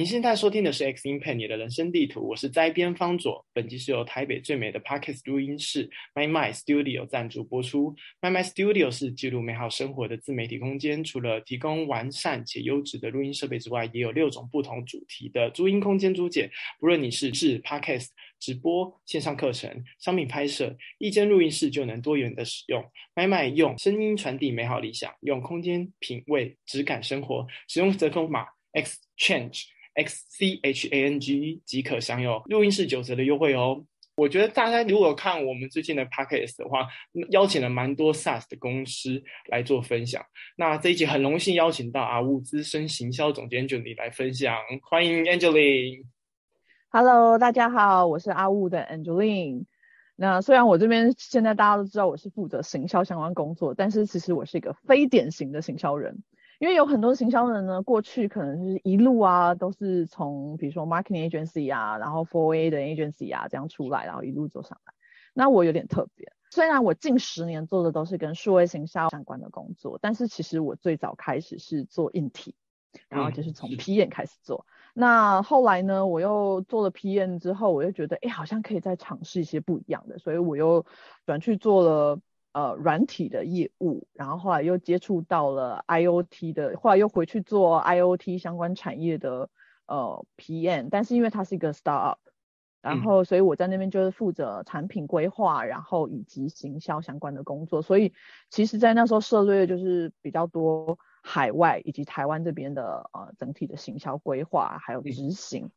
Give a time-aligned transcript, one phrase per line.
[0.00, 3.44] 您现在收听的是《X Impact 你的人生地图》，我是摘编方佐。
[3.52, 7.94] 本集是由台北最美的 Parkes 录音室 My My Studio 赞助播出。
[8.22, 16.50] My My Studio 是记录美好生活的自媒体空间，除了提供完善且优质的录音设备之外，也有六种不同主题的租音空间租借。
[16.78, 18.06] 不论你是制 Parkes
[18.38, 22.82] 直播、线上课程、商品拍摄，一间录音室就能多元的使用。
[23.14, 27.46] My My 用声音传递美好理想，用空间品味质感生活。
[27.68, 29.64] 使用折扣码 Exchange。
[29.94, 33.84] X C H A N G 即可享有录音室九折的优惠哦。
[34.16, 36.86] 我觉得大家如果看我们最近的 Podcast 的话，
[37.30, 40.22] 邀请了蛮多 SaaS 的公司来做分享。
[40.56, 46.04] 那这一集很荣幸邀请到阿物资深行销总监 Angeline 来分享，欢迎 Angeline。
[46.90, 49.64] Hello，大家好，我是阿物的 Angeline。
[50.16, 56.22] 那虽然我这边现在大家都知道我是负责行销相关工作，但是其实我是一个非典型的行销人。
[56.60, 64.92] 因为有很多行销人呢，过去可能就是一路啊，都是从比如说 marketing agency 啊，然后 four A 的 agency 啊这样出来，然后一路做上来。
[65.32, 72.54] 那我有点特别，虽然我近十年做的都是跟数位行销相关的工作，但是其实我最早开始是做硬体，
[73.08, 74.66] 然后就是从 PM 开始做。
[74.92, 80.84] 那后来呢，我又做了 PM 之后，我又觉得哎，好像可以再尝试一些不一样的，所以我又
[81.24, 82.20] 转去做了。
[82.52, 89.48] 呃，软体的业务，然后后来又接触到了 IOT 的，后来又回去做 IOT 相关产业的
[89.86, 92.16] 呃 PM，但是因为它是一个 startup，
[92.82, 98.12] 然后所以我在那边就是负责产品规划，然后以及行销相关的工作，所以
[98.50, 105.70] 其实，在那时候涉猎的就是比较多海外以及台湾这边的呃整体的行销规划还有执行，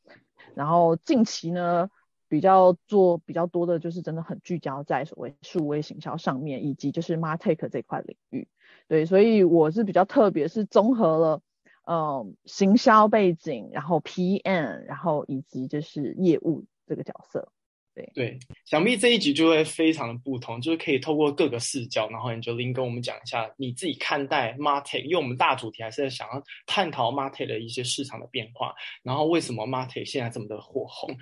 [0.55, 1.91] 然后近期呢。
[2.33, 8.47] 比较做比较多的就是真的很聚焦在所谓数位行销上面，以及就是 martech 这块领域。
[8.87, 11.41] 对，所以我是比较特别，是综合了
[11.85, 17.51] 嗯行销背景，然后 PM，然后以及就是业务这个角色。
[17.93, 28.73] 对对，想必这一集就会非常的不同，就是可以透过各个视角，然后 Angelin 跟我们讲一下你自己看待 martech，因为我们大主题还是在想要探讨 martech 的一些市场的变化，
[29.03, 31.15] 然后为什么 martech 现在这么的火红。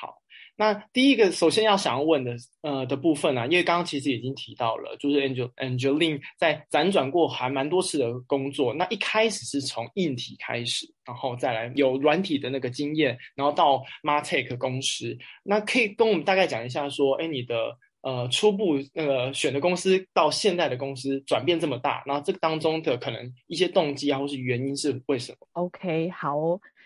[0.00, 0.23] 好。
[0.56, 8.72] 那第一个，首先要想要问的，呃的部分呢，因为刚刚其实已经提到了，就是 Angel Angeline 在辗转过还蛮多次的工作。
[8.72, 15.18] 那一开始是从硬体开始，然后再来有软体的那个经验，然后到 Martech 公司。
[15.42, 26.36] 那可以跟我们大概讲一下，说，哎，你的呃初步那个选的公司到现在的公司转变这么大，然后这个当中的可能一些动机啊，或是原因是为什么？OK，好，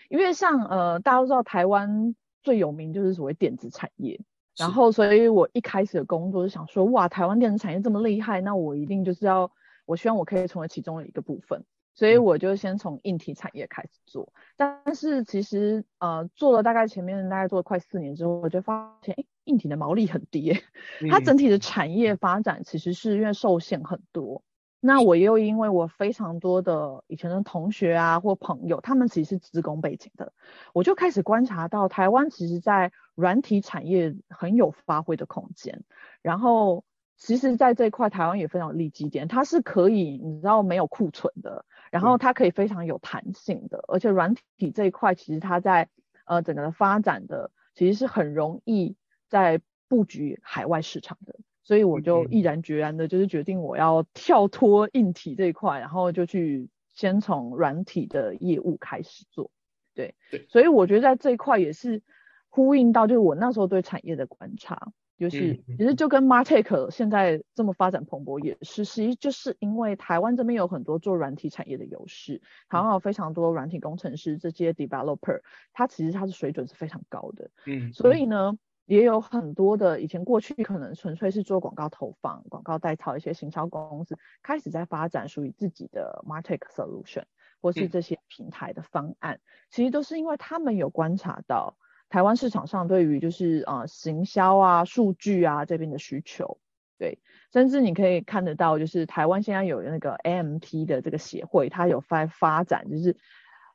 [0.09, 2.15] 因为像呃大家都知道台湾。
[2.41, 4.19] 最有名就是所谓电子产业，
[4.57, 9.51] 然后所以我一开始的工作就想说，哇，台湾电子产业这么厉害，那我一定就是要，
[9.85, 11.63] 我希望我可以成为其中的一个部分，
[11.93, 14.31] 所以我就先从硬体产业开始做。
[14.57, 20.53] 但是其实呃做了大概前面大概做了快四年之后，我就发现，哎，硬体的毛利很低，
[21.09, 24.43] 它整体的产业发展其实是因为受限很多。
[24.81, 30.31] 那我又因为我非常多的以前的同学啊或朋友，他们其实是职工背景的，
[30.73, 35.83] 我就开始观察到台湾其实在软体产业很有发挥的空间。
[36.21, 36.85] 然后
[37.17, 45.89] 其实在这一块台湾也非常有利基点，它是可以你知道没有库存的，然后它可以非常有弹性的，而且软体这一块其实它在
[46.25, 48.95] 呃整个的发展的其实是很容易
[49.27, 51.35] 在布局海外市场的。
[51.69, 59.51] 所以我就毅然决然的，就是决定我要跳脱硬体这一块，然后就去先从软体的业务开始做。
[59.93, 62.01] 对对，所以我觉得在这一块也是
[62.47, 75.41] 呼应到，就是我那时候对产业的观察，就是其实就跟 Martech 现在这么发展蓬勃也是，实际就是因为台湾这边有很多做软体产业的优势，台湾有非常多软体工程师这些 developer，
[75.71, 77.51] 他其实他的水准是非常高的。
[77.67, 78.57] 嗯，所以呢。
[78.89, 87.25] 也有很多的以前过去可能纯粹是做广告投放、广告代操一些行销公司，开始在发展属于自己的 market solution，
[87.61, 91.77] 或是这些平台的方案，其实都是因为他们有观察到
[92.09, 96.57] 台湾市场上对于就是呃行销啊、数据啊这边的需求，
[96.97, 97.19] 对，
[97.53, 103.15] 甚至你可以看得到，就是台湾现在有那个 AMT 的这个协会，它有发发展就是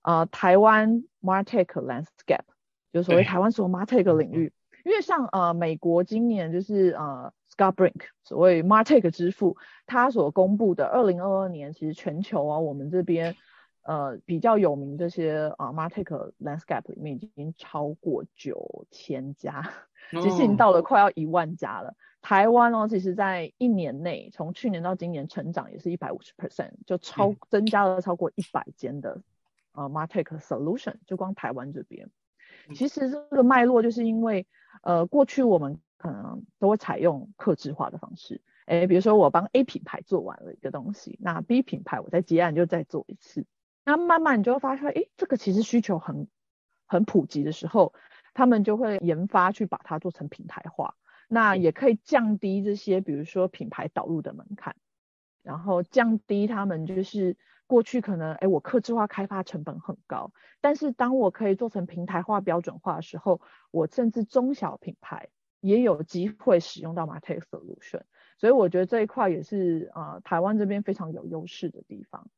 [0.02, 2.40] 呃台湾 market landscape，
[2.92, 4.52] 就所谓台湾所有 market 领域。
[4.84, 13.34] 因为像呃美国今年就是呃 Scott Brink 所谓 Martech 支付，他所公布的二零二二年其实全球啊我们这边
[13.82, 19.72] 呃比较有名这些啊 Martech landscape 里面已经超过九千家，
[20.10, 21.94] 其实已经到了快要一万家了。
[22.20, 29.20] 台湾哦，其实在一年内从去年到今年成长也是一百五十 percent，就超增加了超过一百间的
[29.72, 32.08] 呃 Martech Solution，就光台湾这边。
[32.74, 34.46] 其实这个脉络就是因为
[34.82, 43.46] 呃过去我们可能都会采用客制化的方式，哎，比如说我帮 A 品牌做完了一个东西，那 B 品牌我在结案就再做一次，
[43.84, 46.28] 那慢慢你就会发现，哎，这个其实需求很
[46.86, 47.94] 很普及的时候，
[48.34, 50.96] 他们就会研发去把它做成平台化。
[51.26, 54.76] 那也可以降低这些，比如说品牌导入的门槛，
[55.42, 63.40] 然后降低他们就是过去可能，哎，我客制化开发成本很高，但是当我可以做成平台化标准化的时候，
[63.70, 65.28] 我甚至中小品牌
[65.60, 68.02] 也有机会使用到 Martech Solution，
[68.38, 72.28] 所以我觉得这一块也是啊，台湾这边非常有优势的地方。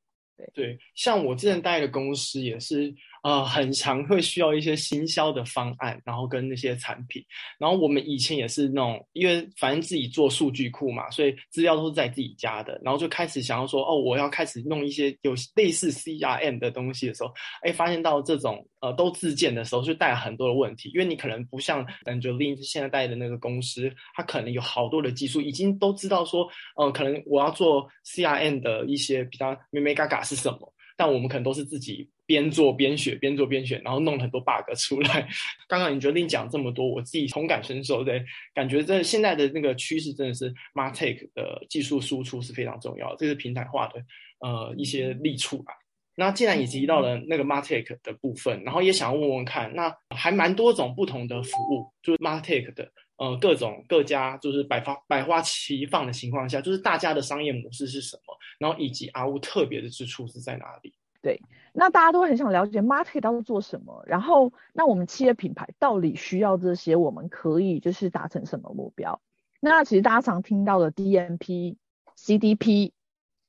[0.53, 2.95] 对，像我之前待的公司也是，
[3.27, 7.21] 呃，很常会需要一些行销的方案，然后跟那些产品，
[7.59, 30.23] 然后我们以前也是那种，因为反正自己做数据库嘛，所以资料都是在自己家的，然后就开始想要说，哦，我要开始弄一些有类似 CRM 的东西的时候，哎，发现到这种呃都自建的时候，就带很多的问题，因为你可能不像 Angeline 现在带的那个公司，它可能有好多的技术，已经都知道说，呃，可能我要做 CRM 的一些比较咩咩嘎嘎。
[30.23, 30.73] 是什么？
[30.97, 35.29] 但我们可能都是自己边做边学，边做边学，然后弄很多 bug 出来。
[35.69, 44.03] 刚刚你决定讲这么多，我自己同感深受，对，感觉这现在的那个趋势真的是 Martech 的技术输出是非常重要，这是平台化的
[44.41, 45.75] 呃一些利处吧。
[46.17, 52.91] 那既然也提到了那个 Martech 的部分，然后也想要问问看，那还蛮多种不同的服务，就是 Martech 的。
[53.19, 60.93] 呃，各种各家就是百花百花齐放的情况下，就是大家的商业模式是什么，然后以及阿乌特别的之处是在哪里？
[61.23, 61.41] 对，
[61.73, 69.23] 那大家都很想了解 market 到底做什么，然后那我们企业品牌到底需要这些，我们可以就是达成什么目标？
[69.61, 71.77] 那其实大家常听到的 DMP、
[72.19, 72.93] CDP、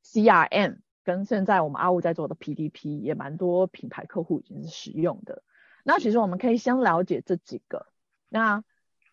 [0.06, 5.44] CRM，跟现在我们阿乌在做的 PDP，也蛮多品牌客户已经是使用的。
[5.84, 7.88] 那其实我们可以先了解这几个，
[8.30, 8.64] 那。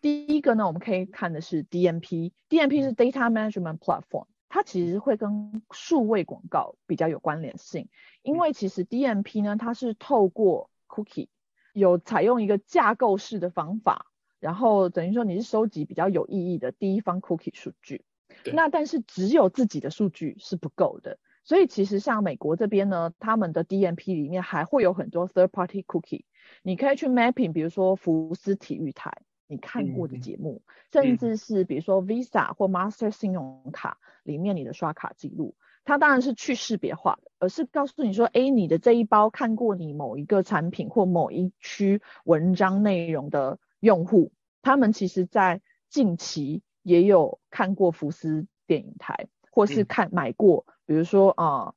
[0.05, 7.89] 第一个呢，我们可以看的是 DMP，DMP 是 Data Management Platform，它其实会跟数位广告比较有关联性，
[8.21, 11.29] 因为其实 DMP 呢，它是透过 Cookie
[11.73, 14.05] 有采用一个架构式的方法，
[14.39, 18.05] 然后等于说你是收集比较有意义的第一方 Cookie 数据，
[18.53, 26.25] 那但是只有自己的数据是不够的，所以其实像美国这边呢，他们的 DMP 里面还会有很多 Third Party Cookie，
[26.61, 29.11] 你可以去 Mapping，比如说福斯体育台。
[29.47, 30.61] 你看过的节目，
[30.91, 44.31] 甚至是比如说 Visa 或 Master 信用卡里面你的刷卡记录，它当然是去识别化的，而是告诉你说，哎，你的这一包看过你某一个产品或某一区文章内容的用户，
[44.61, 51.73] 他们其实在近期也有看过福斯电影台，或是看买过，比如说啊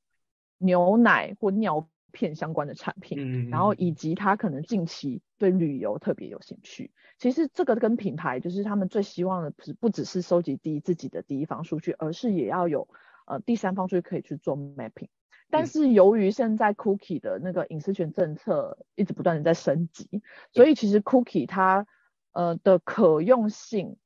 [0.59, 1.89] 牛奶或尿。
[2.11, 6.91] 片相关的产品，然后以及他可能近期对旅游特别有兴趣。
[7.19, 12.89] 其实这个跟品牌就是他们最希望的，不不只是收集第一自己的第一方数据，而是也要有
[13.27, 15.09] 呃第三方数据可以去做 mapping。
[15.49, 21.87] 但是由于现在 cookie 的那个隐私权政策一直不断的在升级，所以其实 cookie 它
[22.33, 23.97] 呃的可用性、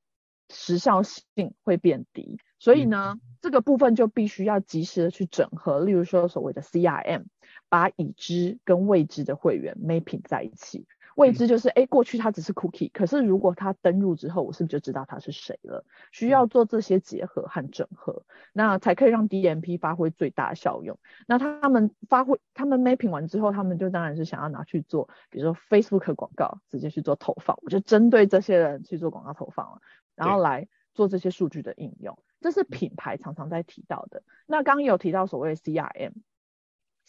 [0.49, 2.39] 时效性会变低。
[2.59, 7.25] 所以呢，这个部分就必须要及时的去整合，例如说所谓的 CRM。
[7.69, 15.85] 把已知跟未知的会员 mapping 在一起，未知就是哎，过去它只是 cookie，可是如果它登录之后，我是不是就知道他是谁了？
[16.11, 20.99] 需要做这些结合和整合，那才可以让 DMP 发挥最大效用。
[21.27, 29.81] 那他们发挥，他们 mapping 完之后，他们就当然是想要拿去做，比如说 Facebook 广告，直接去做投放，我就针对这些人去做广告投放了，
[30.15, 34.23] 然后来做这些数据的应用，这是品牌常常在提到的。
[34.47, 36.13] 那刚刚有提到所谓 CRM。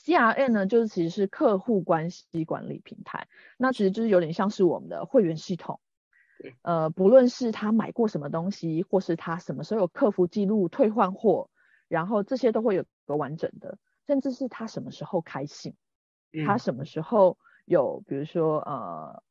[0.06, 5.80] CRM 呢，就是其实是客户关系管理平台，那其实就是有点像是我们的会员系统。
[6.62, 11.50] 呃，不论是他买过什么东西，或是他什么时候有客服记录退换货，
[11.88, 15.74] 然后这些都会有个完整的，甚至是他什么时候开信，
[16.46, 19.24] 他什么时候有，比如说呃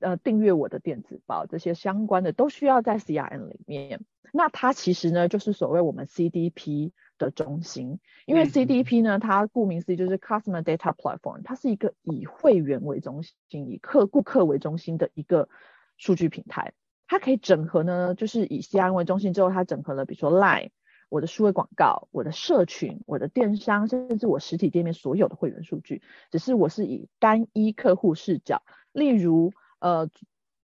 [0.00, 4.00] 呃订阅我的电子报，这些相关的都需要在 CRM 里面。
[4.32, 6.92] 那它其实呢，就是所谓我们 CDP。
[7.20, 15.50] 的中心，因为 CDP 呢，它顾名思义就是 Customer Data Platform，它是一个以会员为中心、以客顾客为中心的一个
[15.98, 16.72] 数据平台。
[17.06, 20.70] 它可以整合呢，就是以 CRM 为中心之后，它整合了比如说 Line、
[21.10, 26.00] 我的数位广告、我的社群、我的电商，甚至我实体店面所有的会员数据。
[26.30, 30.08] 只是我是以单一客户视角，例如呃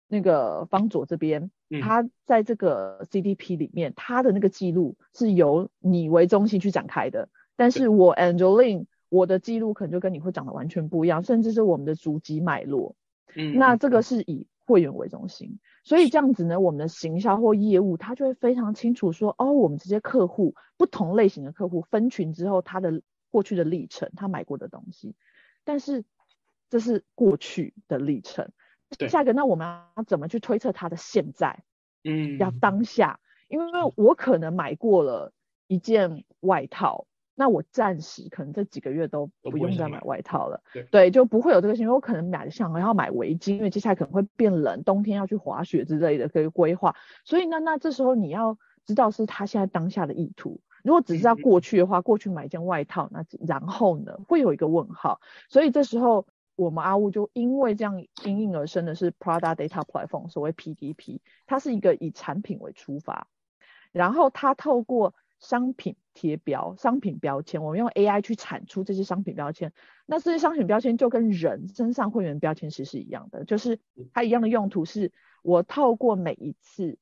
[0.07, 1.49] 那个方佐这边。
[1.81, 7.29] 他在这个 CDP 里面，他的那个记录是由你为中心去展开的。
[7.55, 12.95] 但是我 Angeline，我的记录可能就跟你会长得完全不一样，甚至是我们的足迹脉络。
[13.35, 23.01] 嗯，那这个是以会员为中心，所以这样子呢，我们的行销或业务，他就会非常清楚说，哦，我们这些客户不同类型的客户分群之后，他的
[23.31, 25.15] 过去的历程，他买过的东西，
[25.63, 26.05] 但是
[26.69, 28.51] 这是过去的历程。
[28.97, 31.63] 对下一个，那我们要怎么去推测他的现在？
[32.03, 35.31] 嗯，要当下，因为我可能买过了
[35.67, 40.61] 一件外套，那我暂时可能这几个月都都不用再买外套了。
[40.91, 41.93] 对就不会有这个行为。
[41.93, 46.95] 我可能买想要买围巾，因为接下来可能会变冷，冬天要去滑雪之类的，可以规划。
[47.23, 50.59] 所以呢，那这时候你要知道是他现在当下的意图。
[50.83, 55.21] 如果只是要嗯过去的话，过去买一件外套，那然后呢，会有一个问号。
[55.47, 63.27] 所以这时候我们阿乌就因为这样应运而生的是 Prada Data Platform，所谓 PDP，它是一个以产品为出发，
[63.91, 69.73] 然后它透过商品贴标、商品标签，我们用 AI 去产出这些商品标签。
[70.05, 73.79] 那这些商品标签就跟人身上会员标签其实是一样的，就是
[74.13, 76.97] 它一样的用途是，我透过每一次，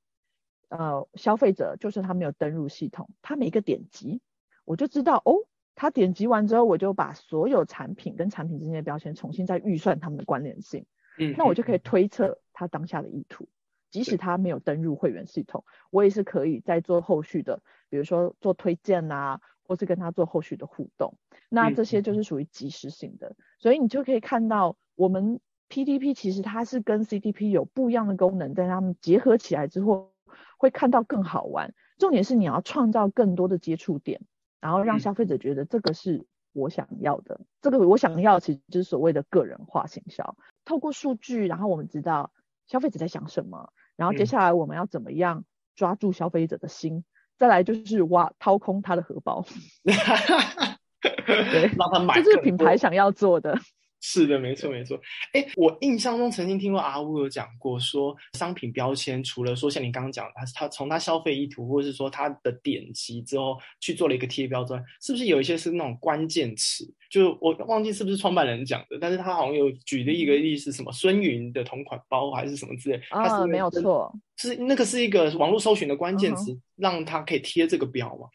[0.70, 4.22] 呃，消费者就是他没有登入系统，他每一个点击，
[4.66, 5.36] 我就知道哦，
[5.76, 10.86] 他点击完之后，我就把所有产品跟产品之间的标签重新再预算他们的关联性，
[11.18, 13.48] 嗯，那我就可以推测他当下的意图。
[13.90, 21.16] 即使他没有登入会员系统，我也是可以再做后续的，比如说做推荐啊，或是跟他做后续的互动。
[21.50, 30.14] 那嗯这些就是属于即时性的，所以你就可以看到我们 PDP 其实它是跟 CDP 有不一样的功能，但它们结合起来之后，
[30.58, 31.74] 会看到更好玩。
[31.98, 34.22] 重点是你要创造更多的接触点，
[34.62, 40.38] 然后让嗯消费者觉得这个是我想要的，这个我想要其实就是所谓的个人化行销。
[40.64, 42.32] 透过数据，然后我们知道
[42.68, 45.44] 消费者在想什么，然后接嗯下来我们要怎么样
[45.76, 47.04] 抓住消费者的心，
[47.38, 49.44] 再来就是挖掏空他的荷包，
[49.84, 53.58] 对让他买这是品牌想要做的。
[54.02, 55.00] 是的，没错没错。
[55.34, 66.84] 哎，我印象中曾经听过阿乌有讲过，说商品标签除了说像你刚刚讲的，他他从他消费意图，或者是说他的点击之后去做了一个贴标之外，是不是有一些是那种关键词？
[67.10, 78.28] 就我忘记是不是创办人讲的，但是他好像有举的一个例是什么孙云的同款包还是什么之类，他是啊，没有，错，是那个是一个网络搜寻的关键嗯词，让他可以贴这个标嘛？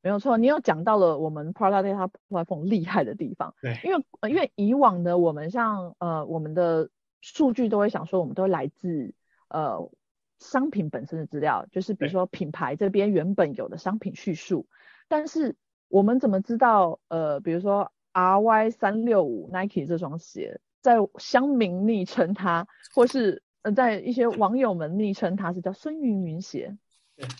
[0.00, 3.54] 没有错，你有讲到了我们 Product Data Platform 厉害的地方。
[3.60, 6.88] 对因为呃因为以往的我们像呃我们的
[7.20, 9.12] 数据都会想说，我们都会来自
[9.48, 9.90] 呃
[10.38, 14.68] 商品本身的资料，就是比如对说品牌这边原本有的商品叙述，
[15.08, 15.56] 但是
[15.88, 26.78] 我们怎么知道呃比如说 RY 三六五 Nike 这双鞋，在乡民昵称它，或是呃在一些网友们昵称它是叫孙云云鞋。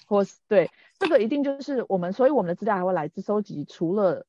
[0.06, 4.26] 或是对这个一定就是我们，所以我们的资料还会来自收集，除了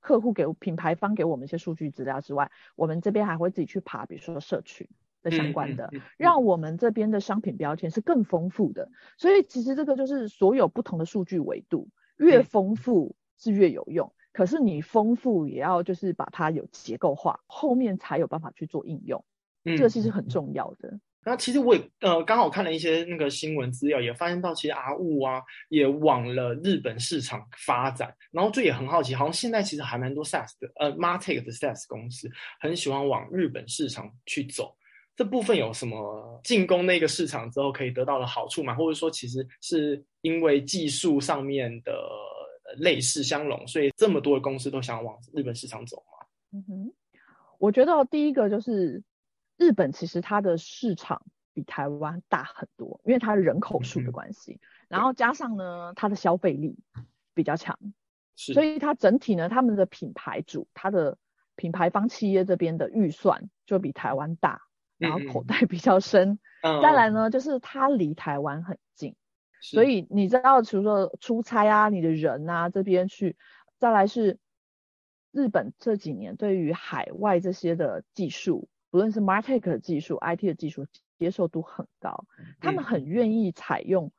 [0.00, 4.88] 客户给品牌方给我们一些数据资料之外，我们这边还会自己去爬，比如说社群
[5.22, 8.90] 的相关的，让我们这边的商品标签是更丰富的。
[9.16, 11.88] 所以其实这个就是所有不同的数据维度，
[12.18, 14.12] 越嗯丰富是越有用。
[14.32, 19.24] 可是你丰富也要就是把它有结构化，后面才有办法去做应用，
[19.64, 20.98] 嗯这个其实很重要的。
[21.24, 34.76] 那其实我也呃刚好看了一些那个新闻资料，也发现到其实阿雾啊也往了日本市场发展，然后这也很好奇，好像现在其实还蛮多 SaaS 的呃 Martech 的 SaaS 公司很喜欢往日本市场去走。
[35.16, 38.74] 这部分有什么进攻那个市场之后可以得到的好处吗？
[38.74, 46.26] 或者说其实是因为技术上面的呃类似相容，所以这么多的公司都想往日本市场走吗？
[46.52, 46.92] 嗯哼，
[47.58, 49.00] 我觉得第一个就是
[49.56, 56.78] 日本其实它的市场比台湾大很多，因为它人口数的嗯关系，然后加上呢它的消费力
[57.34, 57.78] 比较强，
[58.36, 61.18] 是，所以它整体呢他们的品牌主，它的
[61.56, 64.62] 品牌方企业这边的预算就比台湾大，
[64.98, 66.38] 然后口袋比较深。
[66.62, 69.14] 嗯再来，呢，就是它离台湾很近。
[69.60, 73.36] 所以你知道，除了出差啊，你的人啊这边去，
[73.78, 74.38] 再来是
[75.30, 80.86] 日本这几年对于海外这些的技术，不论是 Martech 的技术、IT 的技术，
[81.18, 82.26] 接受度很高，
[82.60, 84.12] 他们嗯很愿意采用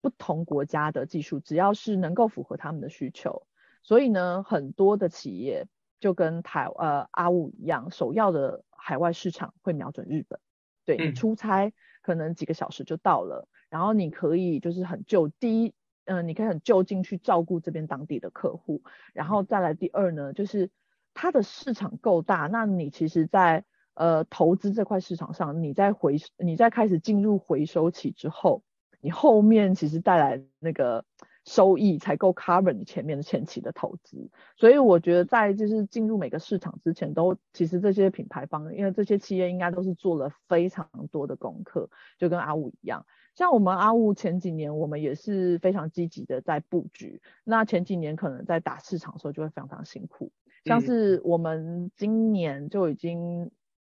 [0.00, 3.46] 不同国家的技术，只要是能够符合他们的需求。
[3.84, 5.68] 所以呢，很多的企业
[6.00, 10.40] 就跟台呃阿五一样，首要的海外市场会瞄准日本。
[10.84, 15.72] 对你嗯出差可能几个小时就到了，然后你可以就是很就第一，
[16.06, 20.68] 嗯、你可以很就近去照顾这边当地的客户，然后再来第二呢，就是
[21.14, 23.64] 它的市场够大，那你其实在
[24.00, 28.62] 呃投资这块市场上，你在回你在开始进入回收期之后，
[29.02, 31.04] 你后面其实带来那个
[31.44, 34.30] 收益才够 cover 你前面的前期的投资。
[34.56, 43.04] 所以我觉得在就是进入每个市场之前，都其实这些品牌方，因为这些企业应该都是做了非常多的功课，就跟阿五一样。
[43.34, 47.20] 像我们阿五前几年，我们也是非常积极的在布局。
[47.44, 50.32] 那前几年可能在打市场的时候就会非常非常辛苦，
[50.64, 53.50] 像是我们今年就已经。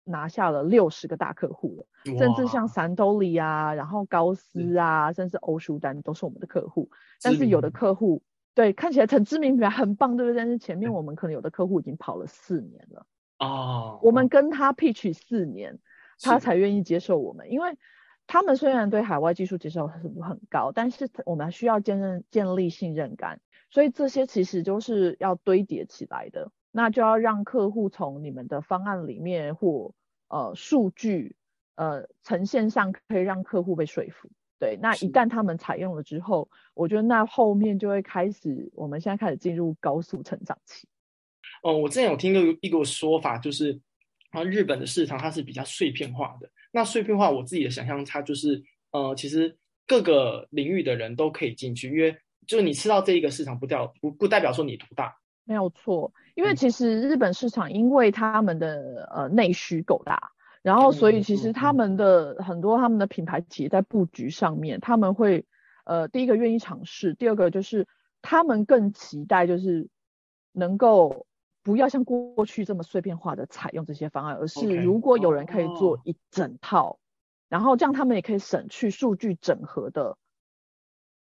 [0.08, 6.90] 拿下了六十个大客户了，甚至像三兜里啊，然后高斯啊，甚至欧舒丹都是我们的客户。
[7.22, 8.22] 但是有的客户
[8.54, 10.36] 对看起来很知名品牌很棒，对不对？
[10.36, 13.06] 但是前面我们可能有的客户已经跑了四年了
[13.38, 15.78] 哦，我们跟他 pitch 四年，
[16.20, 17.76] 他才愿意接受我们，因为
[18.26, 26.50] 他们虽然对海外技术接受程度很高，但是我们需要建认建立信任感，所以这些其实就是要堆叠起来的。
[26.70, 29.94] 那就要让客户从你们的方案里面或
[30.28, 31.34] 呃数据
[31.74, 34.30] 呃呈现上可以让客户被说服。
[34.60, 40.88] 对，那一旦他们采用了之后，我觉得那后面就会开始，我们现在开始进入高速成长期。
[41.62, 43.80] 哦，我之前有听过一个说法，就是
[44.30, 46.50] 啊，日本的市场它是比较碎片化的。
[46.72, 49.56] 那碎片化，我自己的想象，它就是呃，其实
[49.86, 52.16] 各个领域的人都可以进去，因为
[52.46, 55.16] 就是你吃到这一个市场，不掉不不代表说你图大。
[55.48, 65.46] 没有错，因为其实日本市场，因为他们的呃内需够大，然后所以其实他们的很多他们的品牌企业在布局上面，他们会
[65.84, 67.88] 呃第一个愿意尝试，第二个就是
[68.20, 69.88] 他们更期待就是
[70.52, 71.26] 能够
[71.62, 76.98] 不要像过去这么碎片化的采用这些方案，而是如果有人可以做一整套，
[77.48, 80.18] 然后这样他们也可以省去数据整合的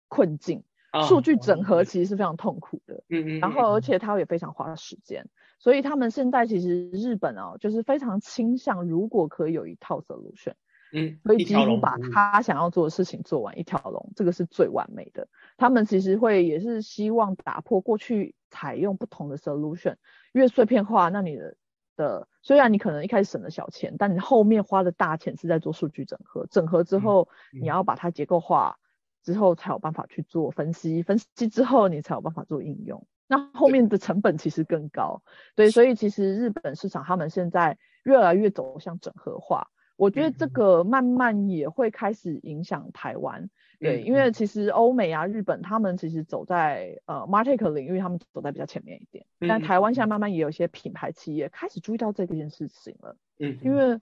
[0.09, 0.65] 困境。
[1.07, 5.25] 数据整合其实是非常痛苦的，嗯嗯，然后而且它也非常花时间，
[5.57, 10.53] 所以他们现在其实日本哦，就是非常倾向如果可以有一套 solution，
[10.91, 15.29] 嗯，可以几乎把他想要做的事情做完一条龙，这个是最完美的。
[15.55, 19.95] 他们其实会也是希望打破过去采用不同的 solution，
[20.33, 21.55] 越碎片化，那你的
[21.95, 28.77] 的虽然你可能一开始省了小钱，但你后面花的大钱是在做数据整合，整合之后你要把它结构化。
[29.23, 33.05] 之后才有办法去做分析，分析之后你才有办法做应用。
[33.27, 35.21] 那后面的成本其实更高，
[35.55, 53.97] 对，所以其实日本市场他们现在越来越走向整合化，我觉得这个慢慢也会开始影响台湾，对，因为其实欧美啊、日本他们其实走在呃 market 领域，他们走在比较前面一点，但台湾现在慢慢也有一些品牌企业开始注意到这件事情了，嗯，因为。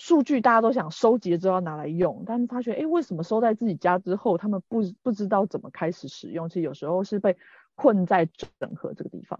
[0.00, 6.48] 数据大家都想收集之后拿来用，但是发觉，哎，为什么收在自己家之后，他们不不知道怎么开始使用？
[6.48, 7.36] 其实有时候是被
[7.74, 9.38] 困在整合这个地方。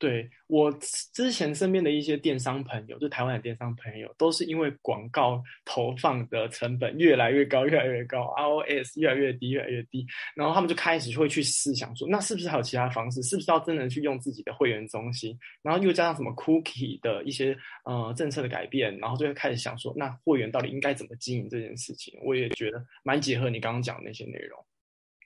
[0.00, 0.72] 对我
[1.12, 13.22] 之前身边的一些电商朋友，就台湾的电商朋友，都是因为广告投放的成本越来越高，越来越高，ROS 越来越低，越来越低，然后他们就开始会去试想说，那是不是还有其他方式？
[13.22, 15.38] 是不是要真的去用自己的会员中心？
[15.60, 22.18] 然后又加上什么 Cookie 的一些呃政策的改变，然后就会开始想说，那会员到底应该怎么经营这件事情？
[22.24, 24.64] 我也觉得蛮结合你刚刚讲的那些内容。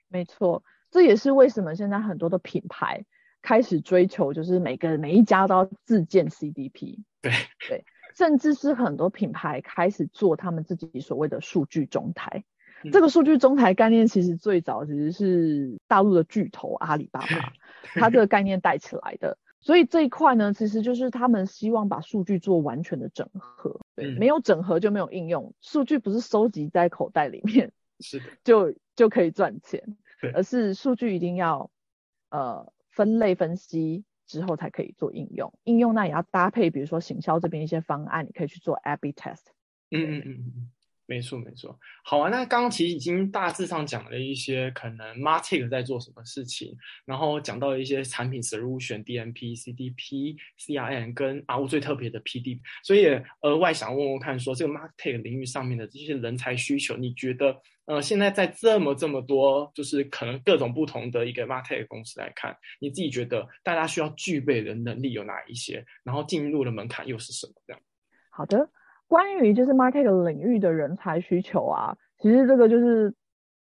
[0.09, 0.61] 没错，
[0.91, 3.01] 这也是为什么现在很多的品牌。
[3.45, 7.31] 开始追求就是每个每一家都要自建 CDP， 对
[7.69, 7.85] 对，
[8.17, 12.43] 甚至是很多品牌开始做他们自己所谓的数据中台。
[12.91, 17.53] 这个数据中台概念其实最早其实是大陆的巨头阿里巴巴，
[17.93, 19.37] 它这个概念带起来的。
[19.61, 23.79] 所以这一块呢，其实就是他们希望把数据做完全的整合。
[23.95, 25.53] 对，没有整合就没有应用。
[25.61, 29.97] 数据不是收集在口袋里面，是的，就就可以赚钱，
[30.33, 31.69] 而是数据一定要
[32.31, 32.73] 呃。
[32.95, 39.43] 分类分析之后才可以做应用，应用那也要搭配，比如说行销这边一些方案，你可以去做 A/B test。
[39.91, 40.71] 嗯嗯嗯嗯。
[41.07, 41.79] 没错，没错。
[42.03, 53.05] 好啊，那刚刚其实已经大致上讲了一些可能 Martech 在做什么事情，然后讲到了一些产品 solution、DMP、CDP、CRM 跟啊我最特别的 PD，所以
[53.41, 65.85] 额外想问问看，说这个 Martech 领域上面的这些人才需求，你觉得呃现在在这么这么多就是可能各种不同的一个 market 公司来看，你自己觉得大家需要具备的能力有哪一些？
[66.03, 67.53] 然后进入的门槛又是什么？
[67.65, 67.81] 这样。
[68.29, 68.69] 好的。
[69.07, 73.13] 关于就是 market 领域的人才需求啊，其实这个就是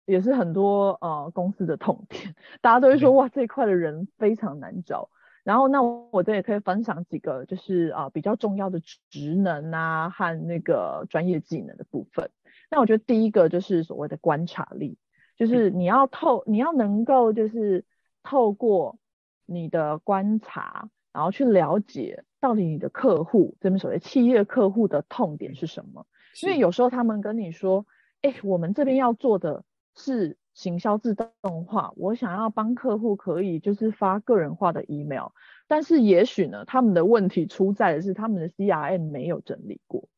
[0.05, 5.09] 也是很多呃公司的痛点， 大家都会说哇这一块的人非常难找。
[5.45, 12.29] 然后那我这也可以分享几个就是啊比较重要的职能啊和那个专业技能的部分。
[12.71, 14.99] 那我觉得第一个就是所谓的观察力，
[15.37, 17.85] 就是你要透你要能够就是
[18.23, 18.99] 透过
[19.47, 22.25] 你的观察，然后去了解。
[22.41, 26.07] 到底你的客户这边所谓企业客户的痛点是什么？
[26.41, 27.85] 因为有时候他们跟你说，
[28.23, 29.65] 哎，我们这边要做的
[29.97, 35.31] 是行销自动化，我想要帮客户可以就是发个人化的 email，
[35.67, 40.09] 但是也许呢，他们的问题出在的是他们的 CRM 没有整理过，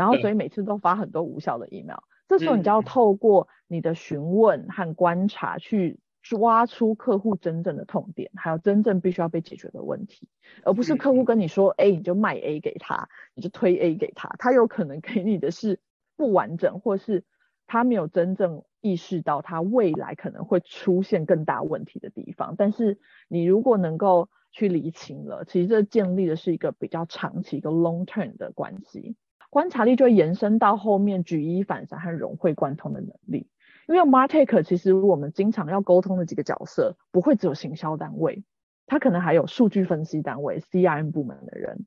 [0.00, 1.98] 然后所以每次都发很多无效的 email。
[2.26, 10.26] 这时候你就要透过你的询问和观察去抓出客户真正的痛点，还有真正必须要被解决的问题，
[10.64, 15.80] 而不是客户跟你说 A 你就卖 A 给他，你就推 A 给他，他有可能给你的是
[16.16, 17.24] 不完整，或是
[17.66, 22.54] 他没有真正意识到他未来可能会出现更大问题的地方。
[22.56, 29.16] 但是你如果能够去理清了，其实这建立的是一个比较长期一个 long term 的关系。
[29.50, 33.48] 观察力就会延伸到后面举一反三和融会贯通的能力。
[33.88, 38.44] 因为 Martech 其实我们经常要沟通的几个角色，不会只有行销单位，
[38.86, 41.86] 他可能还有数据分析单位、CRM 部门的人，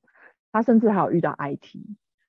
[0.52, 1.78] 他甚至还有遇到 IT。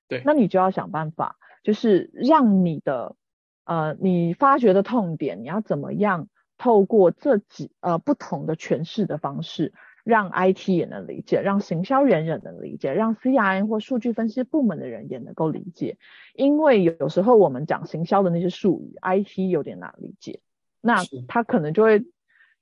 [0.06, 3.16] 对，那你就要想办法，就是让你的
[3.64, 9.72] 呃你发掘的痛点，你要怎么样透过这几呃不同的诠释的方式。
[10.04, 15.96] 让 IT 也能理解，让行销人也能理解，让 CRM 或数据分析部门的人也能够理解。
[16.34, 20.40] 因为有时候我们讲行销的那些术语，IT 有点难理解，
[20.82, 22.04] 那他可能就会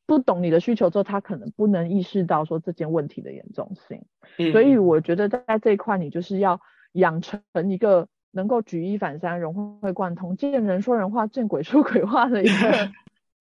[0.06, 4.04] 不懂你的需求之后，他可能不能意识到说这件问题的严重性。
[4.52, 6.60] 所以我觉得在这一块，你就是要
[6.92, 12.90] 养成一个能够举一反三、融会贯通、见人说人话、见鬼说鬼话的一个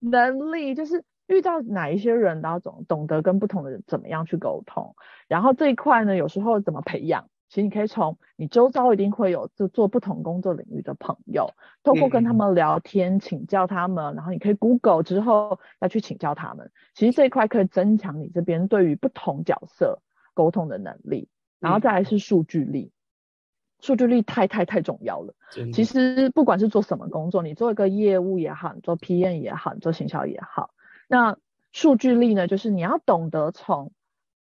[0.00, 1.04] 能力，就是。
[1.32, 4.94] 遇到哪一些人，然后懂懂得跟不同的人怎么样去沟通，
[5.28, 7.28] 然后这一块呢，有时候怎么培养？
[7.48, 11.50] 其实你可以从你周遭一定会有就做不同工作领域的朋友，
[11.82, 16.70] 透过跟他们聊天，请教他们，然后你可以 Google 之后再去请教他们。
[16.94, 20.00] 其实这一块可以增强你这边对于不同角色
[20.32, 21.28] 沟通的能力，
[21.60, 22.90] 然后再来是数据力，
[23.80, 25.34] 数据力太太太重要了。
[25.74, 30.70] 其实不管是做什么工作，你做一个业务也好，你做 PM 也好，你做行销也好。
[31.12, 31.36] 那
[31.72, 32.48] 数据力呢？
[32.48, 33.92] 就是你要懂得从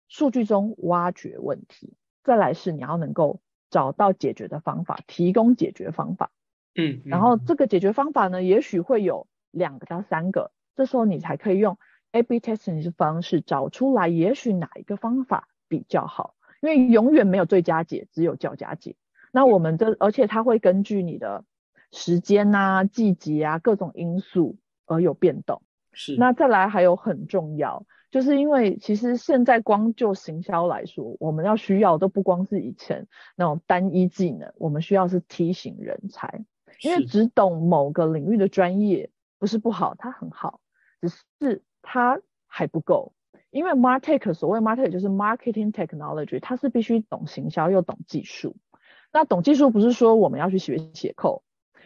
[0.07, 6.31] 数据中挖掘问题，再来是你要能够找到解决的方法，提供解决方法。
[6.77, 11.77] 嗯，然后这个解决方法呢，也许会有两个到三个，这时候你才可以用
[12.13, 18.95] A/B testing 的方式找出来，也许哪一个方法比较好，因为永远没有最佳解，只有较佳解。
[19.33, 21.45] 那我们这，而且它会根据你的
[21.91, 24.57] 时间啊、季节啊各种因素
[24.87, 25.63] 而有变动。
[25.93, 36.45] 是，那再来还有很重要，就是因为其实现在光就行销来说，我们要需要都不光是以前那种单一技能，我们需要是梯形人才，
[36.83, 40.61] 因为只懂某个领域的专业不是不好，它很好，
[41.01, 43.13] 只是它还不够。
[43.51, 48.55] 因为 market 所谓 market 就是 marketing technology，它是必须懂行销又懂技术。
[49.13, 51.43] 那懂技术不是说我们要去学写扣，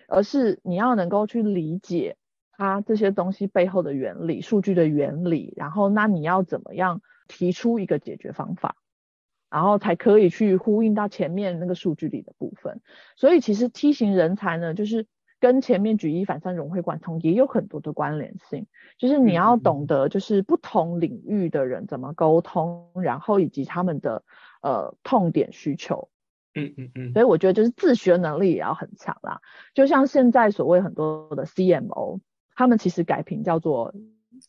[0.08, 2.18] 而是你要能够去理解。
[2.56, 8.76] 它这些东西背后的原理、数据的原理，然后那你要怎么样提出一个解决方法，
[9.50, 12.80] 然后才可以去呼应到前面那个数据里的部分。
[13.16, 15.06] 所以其实梯形人才呢，就是
[15.40, 18.66] 跟前面举一反三、融会贯通也有很多的关联性。
[18.98, 24.22] 就是你要懂得，就是不同领域的人怎么沟通，然后以及他们的
[24.62, 26.08] 呃痛点需求。
[26.54, 27.12] 嗯嗯嗯。
[27.12, 29.40] 所以我觉得就是自学能力也要很强啦。
[29.74, 32.20] 就像现在所谓很多的 CMO。
[32.54, 33.94] 他们其实改名叫做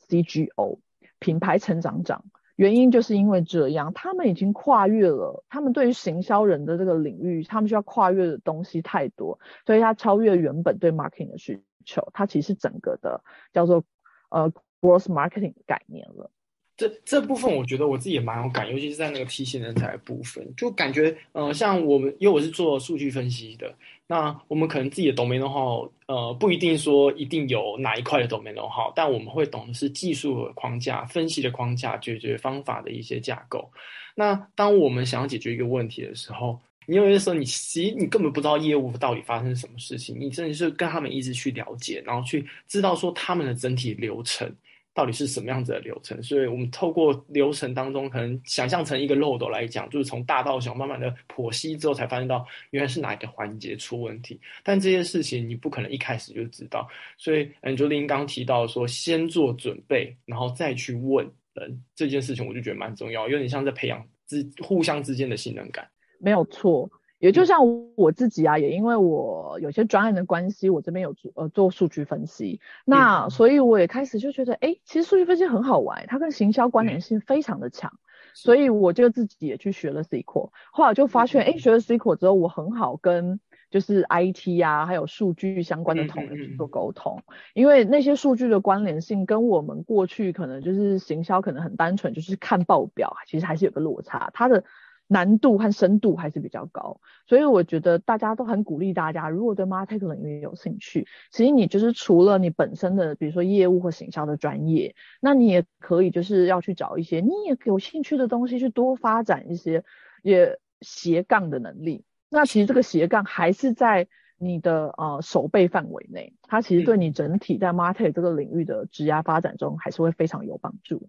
[0.07, 0.79] CGO
[1.19, 13.83] 品牌成长长，原因就是因为这样，他们已经跨越了，他们对于行销人的这个领域，他们需要跨越的东西太多，所以他超越原本对 marketing 的需求，它其实整个的叫做
[14.29, 16.31] 呃 g r o s s marketing 的概念了。
[16.77, 23.73] 这这部分我觉得我自己也蛮有感，尤其是在那个 T 型人才部分，就感觉，呃，像我们，因为我是做数据分析的，
[24.07, 33.71] 那我们可能自己的 domain know-how，呃，不一定说一定有哪一块的 domain know-how，但我们会懂的是技术的框架、分析的框架、解决方法的一些架构。
[34.13, 44.53] 那当我们想要解决一个问题的时候，你有些时候你其实你根本不知道业务到底发生什么事情，你真的是跟他们一直去了解，然后去知道说他们的整体流程。
[44.95, 46.23] 到底是什么样子的流程？
[46.23, 54.39] 所以我们透过流程当中，可能想象成一个漏斗来讲，就是从大到小慢慢的剖析之后，才发现到原来是哪一个环节出问题。
[54.63, 65.85] 但这些事情你不可能一开始就知道，所以 Angelina 刚提到说，先做准备，然后再去问人这件事情，我就觉得蛮重要，有点像在培养之互相之间的信任感。
[66.19, 66.89] 没有错。
[67.19, 67.59] 也就像
[67.95, 73.29] 我自己啊，也因为我有些专案的关系，我这边有做呃做数据分析，那。
[73.29, 77.91] 所以我也开始就觉得，哎，其实数据分析很好玩，它跟行销关联性非常的强，
[78.33, 83.39] 所以我就自己也去学了 SQL，后来就发现，哎，学了 SQL 之后，我很好跟。
[83.71, 87.21] 就是 IT 啊，还有数据相关的同仁去做沟通，
[87.53, 94.63] 因为那些数据的关联性跟我们过去可能就是行销可能很单纯，就是看报表，其实还是有个落差，它的。
[95.07, 109.83] 难度和深度还是比较高，所以我觉得大家都很鼓励大家，如果对 marketing 领域有兴趣，其实你就是除了你本身的，比如说业务或行销的专业，那你也可以就是要去找一些你也有兴趣的东西，去多发展一些
[110.23, 112.03] 也斜杠的能力。
[112.29, 121.07] 那其实这个斜杠还是在你的呃手背范围内，它其实对你整体在 marketing 这个领域的职业发展中还是会非常有帮助。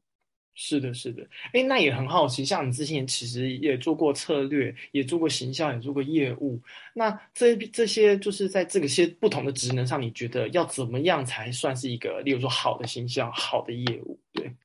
[0.59, 6.59] 是的，是的，哎，那也很好奇，像你之前其实也做过策略，也做过形象，也做过业务，
[6.95, 14.19] 那这这些就是在这个些不同的职能上，你觉得要怎么样才算是一个，例如说好的形象、好的业务？
[14.33, 14.57] 对，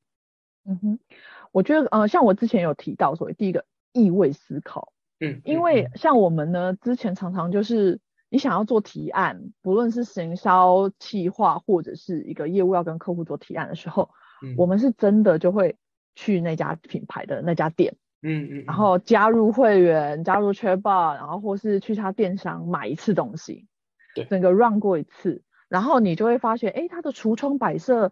[0.64, 1.00] 嗯哼，
[1.52, 8.00] 我觉得，呃，像我之前有提到，所谓第一个意味思考，嗯，因为像我们呢，之前常常就是
[8.30, 14.10] 你想要做提案，不论是行销企划或者是一个业务要跟客户做提案的时候。
[14.58, 15.76] 我们是真的就会
[16.16, 23.68] 去那家品牌的那家店，嗯嗯，然后加入会员，加入 c h a t b o 然后或是去他电商买一次东西，
[24.16, 28.12] 对，整个 run 过一次，然后你就会发现，哎，他的橱窗摆设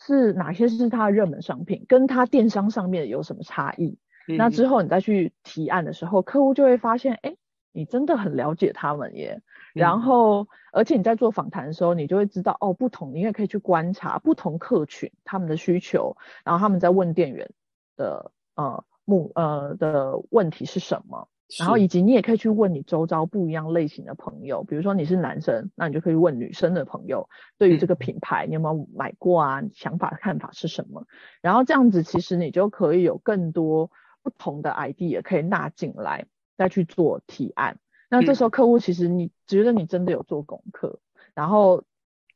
[0.00, 3.98] 是哪些是他的热门商品，跟他电商上面有什么差异？
[4.38, 7.36] 那之后你再去提案的时候，客户就会发现，哎，
[7.74, 9.42] 你真的很了解他们耶。
[9.74, 17.50] 然后，而且你在做访谈的时候，你就会知道哦，不同，你也可以去观察不同客群他们的需求，然后他们在问店员
[17.96, 29.62] 的呃目呃的问题是什么，然后以及你也可以去问你周遭不一样类型的朋友，比如说你是男生，那你就可以问女生的朋友，对于这个品牌你有没有买过啊？
[29.72, 31.06] 想法看法是什么？
[31.42, 33.90] 然后这样子其实你就可以有更多
[34.22, 37.78] 不同的 idea 可以纳进来，再去做提案。
[38.10, 41.00] 那这时候客户其实你觉得你真的有做功课，
[41.34, 41.82] 然后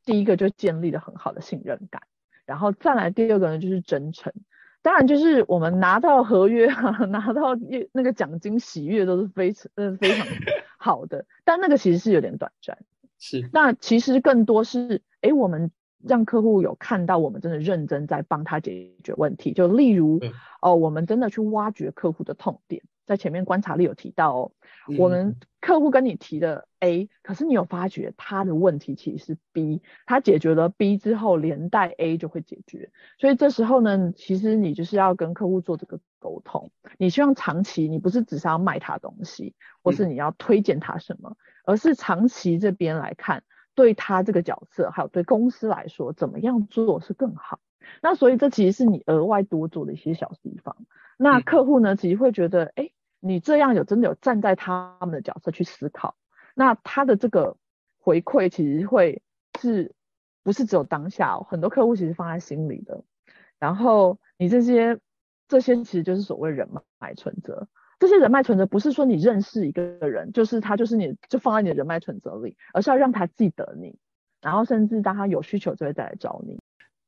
[0.04, 2.02] 第一个就建立了很好的信任感，
[2.46, 4.33] 然后再来第二个呢就是真诚。
[4.81, 7.54] 当然就是我们拿到合约啊， 拿到
[7.92, 10.26] 那个奖金喜悦都是非常呃非常
[10.78, 12.78] 好的，但那个其实是有点短暂。
[13.18, 13.48] 是。
[13.52, 15.70] 那其实更多是哎我们
[16.02, 20.20] 让客户有看到我们真的认真在帮他解决问题，就例如
[20.62, 22.83] 哦我们真的去挖掘客户的痛点。
[23.09, 24.53] 在前面观察力有提到哦，
[24.99, 32.90] 我们客户跟你提的 A，可是你有发觉他的问题其实是 B，他解决了 B 之后，连带 A 就会解决。
[33.18, 36.71] 所以这时候呢，其实你就是要跟客户做这个沟通。
[36.99, 43.42] 你希望长期，你不是只是要卖他东西，或是你要推荐他什么，而是长期这边来看，
[43.75, 47.59] 对他这个角色，还有对公司来说，怎么样做是更好。
[48.03, 50.77] 那所以这其实是你额外多做的一些小地方。
[51.16, 52.90] 那客户呢，其实会觉得，哎。
[53.29, 56.17] 你这样有真的有站在他们的角色去思考，
[56.55, 57.59] 那他的这个
[57.99, 59.23] 回馈其实会
[59.61, 59.95] 是
[60.43, 61.35] 不是只有当下？
[61.35, 63.05] 哦很多客户其实放在心里的。
[63.59, 64.99] 然后你这些
[65.47, 67.69] 这些其实就是所谓人脉存折。
[67.99, 73.99] 这些人脉存折不是说你认识一个人，就是他就是你就放在你的人脉存折里，而是要让他记得你，
[74.41, 76.59] 然后甚至当他有需求就会再来找你。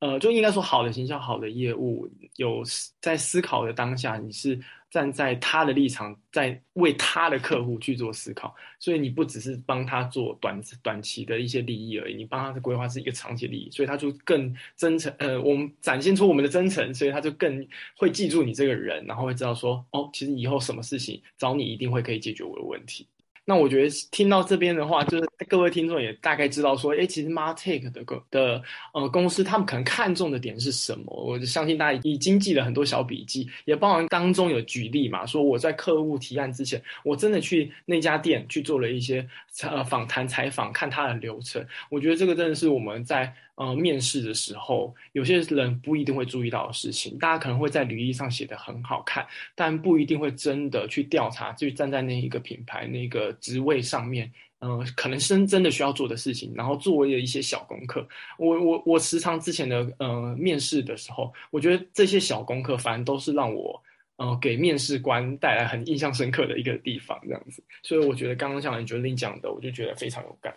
[0.01, 2.63] 呃，就应该说好的形象、好的业务，有
[2.99, 4.59] 在思考的当下，你是
[4.89, 15.13] 站在他的立场，在为他的客户去做思考，所以你不只是帮他做短短期的一些利益而已，你帮他的规划是一个长期利益，所以他就更真诚。
[15.19, 23.05] 呃，我们展现出我们的真诚，所以他就更会记住你这个人，然后会知道说，哦，其实以后什么事情找你一定会可以解决我的问题。
[23.43, 28.61] 那我觉得听到这边的话，就是各位听众也大概知道说，哎，其实 Martech 的个的
[28.93, 31.05] 呃公司，他们可能看重的点是什么？
[31.07, 39.27] 我就相信大家已经记了很多小笔记，也包含当中有举例嘛，说我在客户提案之前，我真的去那家店去做了一些
[39.63, 41.65] 呃访谈采访，看他的流程。
[41.89, 43.33] 我觉得这个真的是我们在。
[43.55, 58.07] 呃，面试的时候，有些人不一定会注意到的事情，大家可能会在履历上写的很好看，但不一定会真的去调查，就站在那一个品牌那个职位上面，呃，可能是真的需要做的事情，然后作为了一些小功课。
[58.39, 63.79] 我我我时常之前的呃面试的时候，我觉得这些小功课反正都是让我
[64.21, 67.63] 呃给面试官带来很印象深刻的一个地方，这样子。
[67.81, 70.55] 所以我觉得刚刚像你觉得你讲的，我就觉得非常有感。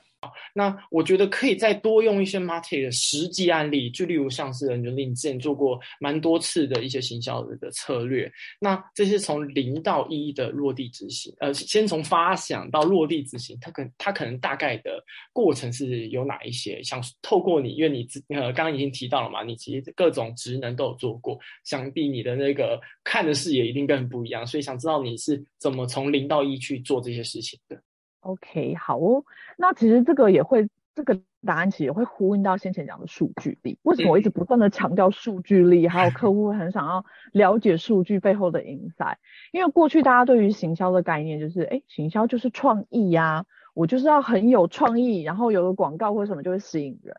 [0.55, 8.31] 那我觉得可以再多用一些 Market 的实际案例，就例如像是人人令之前做过蛮多次的一些行销的策略。
[8.61, 16.83] 那这些从零到一的落地执行，呃，先从发想到落地执行，它可它可能大概的过程是有哪一些？
[16.83, 27.81] 想透过你，因为你呃刚刚已经提到了嘛，你其实各种职能都有做过，想必你的那个看的视野一定更不一样，所以想知道你是怎么从零到一去做这些事情的。
[28.25, 29.25] OK，好哦。
[29.57, 33.79] 那其实这个也会，这个答案其实也会呼应到先前讲的数据力。
[33.83, 35.87] 为什么我一直不断的强调数据力？
[35.87, 39.17] 还有客户很想要 了解数据背后的 insight。
[39.53, 47.17] 因为过去大家对于行销的概念就是，哎，行销就是创意呀，我就是要很有创意，然后有个广告或什么就会吸引人。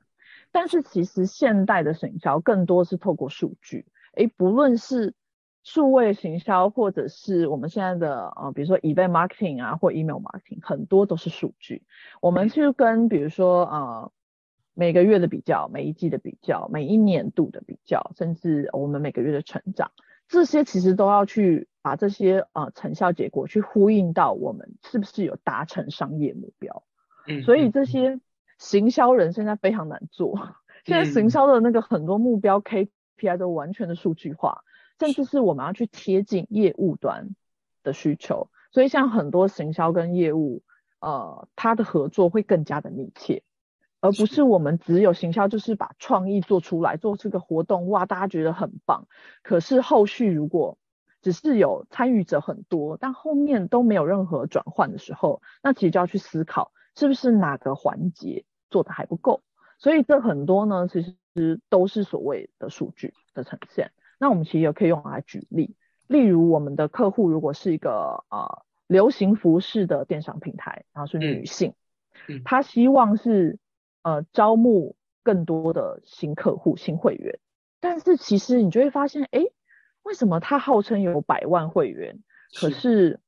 [0.52, 5.14] 但是其实现代的行销更多是透过数据，哎，不论是
[5.66, 11.82] 数位行销，或者是我们现在的呃，比如说 event marketing 啊，或 email marketing，很多都是数据。
[12.22, 14.12] 我们去跟比如说呃
[14.76, 19.90] 每个月的比较，每一季的比较，每一年度的比较，甚至我们每个月的成长，
[20.28, 26.84] 这些其实都要去把这些呃成效结果去呼应到我们是不是有达成商业目标。
[27.28, 28.20] 嗯，所以这些
[28.60, 30.38] 行销人现在非常难做，
[30.86, 34.62] 现在行销的那个很多目标 KPI 都完全的数据化。
[35.00, 37.36] 甚至是我们要去贴近业务端
[37.84, 40.64] 的需求，所以像很多行销跟业务，
[41.00, 43.44] 呃，它的合作会更加的密切，
[44.00, 49.08] 而不是我们只有行销就是把创意做出来，做这个活动，哇，大家觉得很棒。
[49.44, 50.78] 可是后续如果
[51.22, 59.42] 只是有参与者很多，但后面都没有任何转换的时候，那其实就要去思考是不是哪个环节做的还不够。
[59.78, 63.92] 所以这很多呢，其实都是所谓的数据的呈现。
[64.20, 65.76] 那我们其实也可以用来举例，
[66.08, 71.74] 例如我们的客户如果是一个呃流行服饰的电商平台，然后是女性，
[72.44, 73.60] 她希望是
[74.04, 77.40] 呃招募更多的新客户、新会员，
[77.80, 79.42] 但是其实你就会发现，哎，
[80.04, 82.20] 为什么她号称有百万会员，
[82.60, 83.20] 可是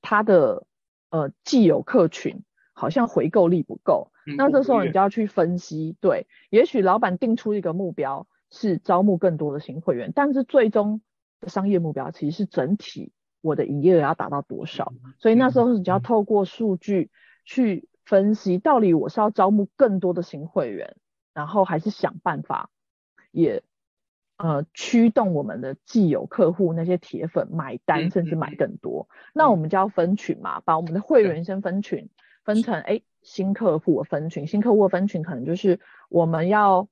[0.00, 0.66] 她的
[1.10, 4.10] 呃既有客群好像回购力不够？
[4.36, 8.26] 那这时候你就要去分析，对，也许老板定出一个目标。
[8.54, 11.00] 是招募更多的新会员，但是最终
[11.40, 13.10] 的商业目标其实是整体
[13.40, 14.92] 我的营业额要达到多少。
[15.18, 17.10] 所以那时候你就要透过数据
[17.46, 20.96] 去分析，到底我是要招募更多的新会员，
[21.32, 22.68] 然后还是想办法
[23.30, 23.62] 也
[24.36, 29.08] 呃驱动我们的既有客户那些铁粉买单，甚至买更多。
[29.32, 32.10] 那我们就要分群嘛，把我们的会员先分群，
[32.44, 36.86] 分成哎新客户的分群，新客户的分群可能就是我们要。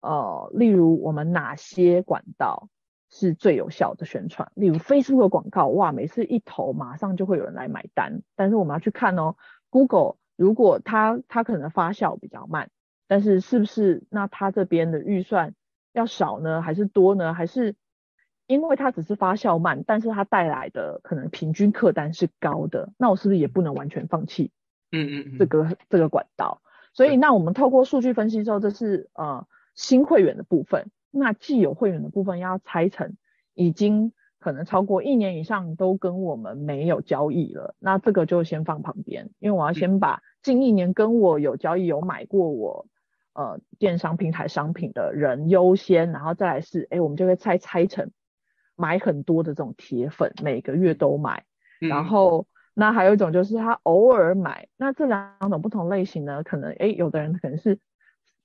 [0.00, 2.68] 呃，例如我们哪些管道
[3.10, 4.52] 是最有效的宣传？
[4.54, 8.22] 例如 Facebook 的广告，哇，每次一投马上就会有人来买单。
[8.36, 9.36] 但是我们要去看哦
[9.70, 12.70] ，Google 如果它它可能发酵比较慢，
[13.08, 15.54] 但是是不是那它这边的预算
[15.92, 17.32] 要少呢，还是多呢？
[17.32, 17.74] 还是
[18.46, 24.52] 因为它只是发酵慢，但是它带来的可能平均客单是高的，那我是不是也不能完全放弃？
[24.92, 26.60] 嗯嗯，这个这个管道。
[26.92, 29.46] 所以那我们透过数据分析之后，这是呃。
[29.76, 33.14] 新会员的部分，那既有会员的部分要拆成
[33.52, 42.86] 已经可能超过一年以上都跟我们没有交易了，那这个就先放旁边，因为我要先把近一年跟我有交易、有买过我
[43.34, 48.10] 呃电商平台商品的人优先，然后再来是，哎，我们就会拆拆成
[48.76, 51.44] 买很多的这种铁粉，每个月都买，
[51.80, 57.78] 然后那还有一种就是他偶尔买，那这两种不同类型呢，可能哎有的人可能是。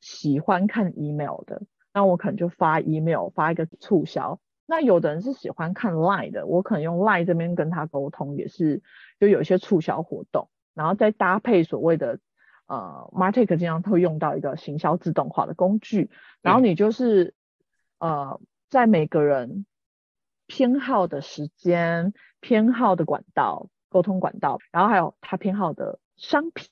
[0.01, 1.61] 喜欢看 email 的，
[1.93, 4.39] 那我可能就发 email 发一个促销。
[4.65, 8.81] 那有的人是喜欢看 line 的，我可能用 line 这边跟他沟通，也是
[9.19, 12.19] 就有一些促销活动，然后再搭配所谓的
[12.67, 16.09] 呃 Martech 经常会用到一个行销自动化的工具，
[16.41, 17.33] 然后你就是
[17.99, 19.65] 呃在每个人
[20.47, 26.69] 偏好的时间、偏好的管道、沟通管道，然后还有他偏好的商品。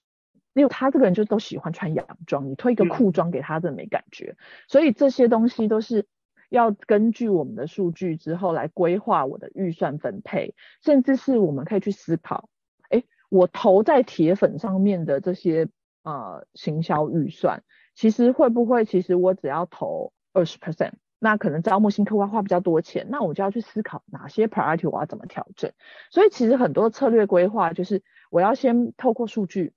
[0.53, 4.35] 因为他这个人就都喜欢穿洋装，你推一个裤装给他，真的没感觉。
[4.67, 6.07] 所以这些东西都是
[6.49, 12.49] 要根据我们的数据之后来规划我的预算分配，甚至是我们可以去思考，
[12.89, 15.69] 哎，我投在铁粉上面的这些
[16.03, 25.71] 呃行销预算，其实会不会其实我只要投二十 percent，那可能招募新客户花比较多钱，那我就要去思考哪些 priority 我要怎么调整。
[26.09, 29.73] 所以其实很多策略规划就是我要先透过数据。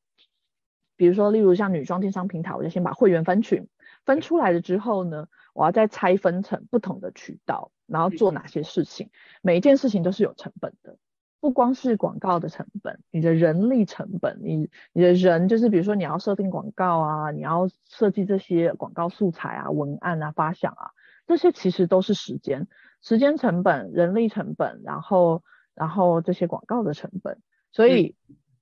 [1.02, 3.66] 比如说，例如像女装电商平台，我就先把会员分群
[4.04, 9.10] 分出来了之后呢，我要再拆分成不同的渠道，然后做哪些事情。
[9.42, 10.98] 每一件事情都是有成本的，
[11.40, 20.92] 不光是广告的成本，你的人力成本，你你的人就是比如说你要设定广告啊，你要设计这些广告素材啊、文案啊、发想啊，
[21.26, 22.68] 这些其实都是时间、
[23.02, 25.42] 时间成本、人力成本，然后
[25.74, 27.40] 然后这些广告的成本。
[27.72, 28.14] 所以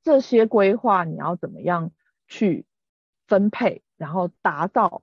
[0.03, 1.91] 这些规划你要怎么样？
[2.31, 2.65] 去
[3.27, 5.03] 分配，然后达到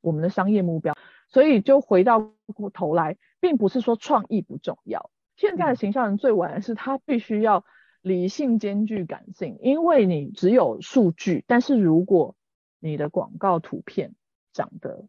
[0.00, 0.96] 我们的商业目标。
[1.28, 2.32] 所以就回到
[2.74, 5.10] 头来，并不是说创意不重要。
[5.36, 7.64] 现在的形象人最晚的是他必须要
[8.02, 12.36] 理性兼具感性，因为你只有数据，但是如果
[12.80, 14.14] 你的广告图片
[14.52, 15.06] 长得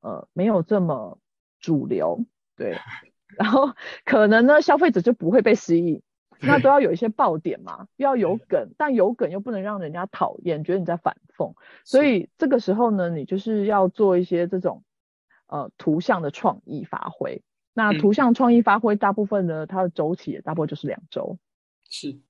[0.00, 1.18] 呃没有这么
[1.60, 2.24] 主流，
[2.56, 2.76] 对，
[3.38, 3.74] 然后
[4.04, 6.02] 可能呢消费者就不会被吸引，
[6.42, 14.82] 那都要有一些爆点嘛，要有梗，但有梗又不能让人家讨厌，觉得你在反讽，所以这个时候呢，你就是要做一些这种
[15.46, 17.42] 呃图像的创意发挥。
[17.74, 21.38] 那图像创意发挥大部分呢，它的周期也大部分就是两周。
[21.88, 22.20] 是，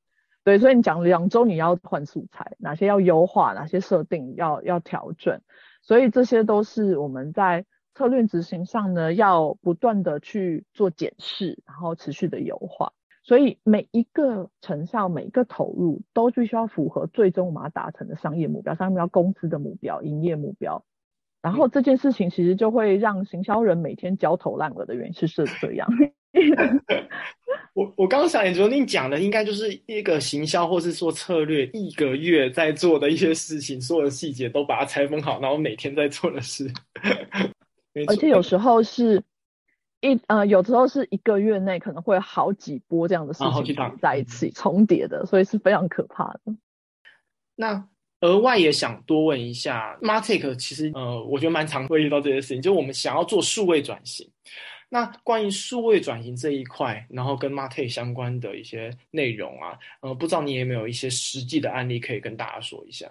[0.44, 5.40] 对，所以你讲两周你要换素材，哪些要优化，哪些设定要要调整，
[5.80, 12.92] 所以这些都是我们在策略执行上呢要不断的去做检视，然后持续的优化。
[13.24, 20.84] 所以每一个成效，每一个投入都必须要符合最终我们要达成的商业目标、商业目标、公司的目标、营业目标。
[21.40, 25.88] 然后这件事情其实就会让行销人每天焦头烂额的原因是是这样。
[27.74, 36.70] 我我刚刚想，也就你讲的，应该就是一个行销或是说策略，一个月在做的一些事情，所有的细节都把它拆分好，然后每天在做的事。
[38.08, 39.22] 而且有时候是
[40.02, 46.40] 一呃，有时候是一个月内可能会好几波这样的事情在一起重叠的，所以是非常可怕的。
[47.54, 47.88] 那
[48.20, 54.28] 额外也想多问一下，Martech 其实呃，我觉得蛮常会遇到这些事情，就我们想要做数位转型。
[54.88, 63.10] 那关于数位转型这一块，然后跟 Mate 相关的一些内容啊，呃，不知道你有没有一些实际的案例可以跟大家说一下？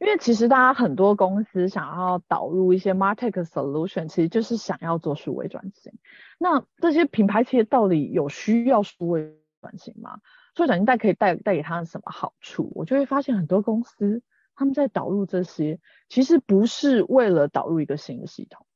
[0.00, 5.92] 因为其实大家很多公司想要导入一些 Mate solution，其实就是想要做数位转型。
[6.38, 10.20] 那这些品牌企业到底有需要数位转型吗？
[10.54, 12.70] 数位转型带可以带带给他们什么好处？
[12.74, 14.22] 我就会发现很多公司
[14.54, 18.66] 他们在导入这些，其实不是为了导入一个新的系统。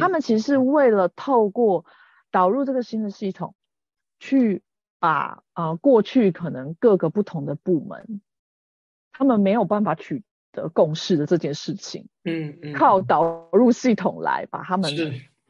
[0.00, 1.84] 他们其实是为了透过
[2.30, 3.54] 导入这个新的系统，
[4.18, 4.62] 去
[4.98, 8.22] 把呃过去可能各个不同的部门，
[9.12, 14.92] 他们没有办法取得共识的这件事情，嗯嗯，靠导入系统来把他们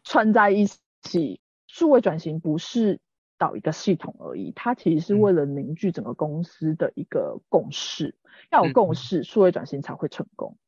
[0.04, 0.66] 串在一
[1.02, 1.40] 起。
[1.66, 3.00] 数位转型不是
[3.38, 8.14] 导一个系统而已，它其实是为了凝聚整个公司的一个共识，
[8.50, 10.58] 要有共识，数位转型才会成功。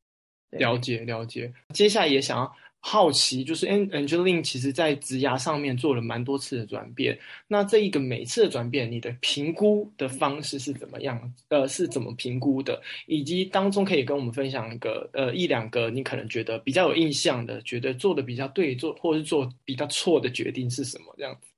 [0.49, 2.57] 了解了解，接下来也想要。
[2.87, 7.18] 好奇就是 An Angeline 其实在职涯上面做了蛮多次的转变。
[7.49, 11.32] 那这一个每次的转变，你的评估的方式是怎么样？
[11.49, 12.82] 呃，是怎么评估的？
[13.07, 21.14] 以及当中可以跟我们分享一个呃一两个你可能觉得比较有印象的，觉得做的比较对，做或者是做比较错的决定是什么？
[21.16, 21.49] 这样子。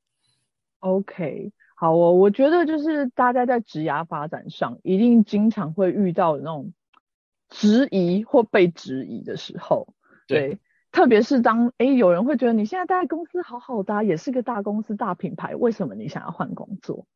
[0.79, 6.73] OK，好哦，我觉得就是大家在职涯发展上，一定经常会遇到那种
[7.49, 9.89] 质疑或被质疑的时候。
[10.29, 10.57] 对。
[10.97, 17.07] 特别是当哎，有人会觉得你现在待在公司好好的，也是个大公司大品牌，为什么你想要换工作？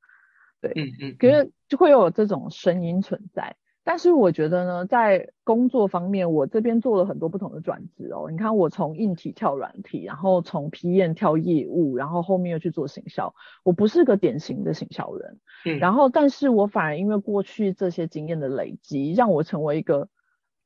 [0.60, 3.56] 对，嗯嗯，可是就会有这种声音存在。
[3.82, 8.30] 但是我觉得呢，在工作方面，我这边做了很多不同的转职哦。
[8.30, 13.34] 你看，我从硬体跳软体，然后从 PM 跳业务，然后后面又去做行销。
[13.64, 20.10] 我不是个典型的行销人，嗯，然后但是我反而因为过去这些经验的累积，让我成为一个。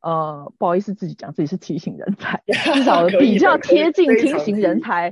[0.04, 2.42] 呃，不好意思，自己讲自己是梯形人才，
[2.74, 5.10] 至少比较贴近梯形人才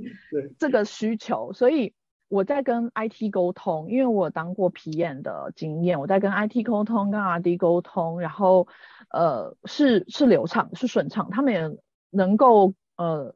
[0.58, 1.94] 这个需求，所以
[2.28, 8.68] 我在跟 IT 沟通，因为我当过 PM 的经验，我在跟 IT 沟通，跟 RD 沟通，然后
[9.10, 11.70] 呃是是流畅是顺畅，他们也
[12.10, 13.34] 能够呃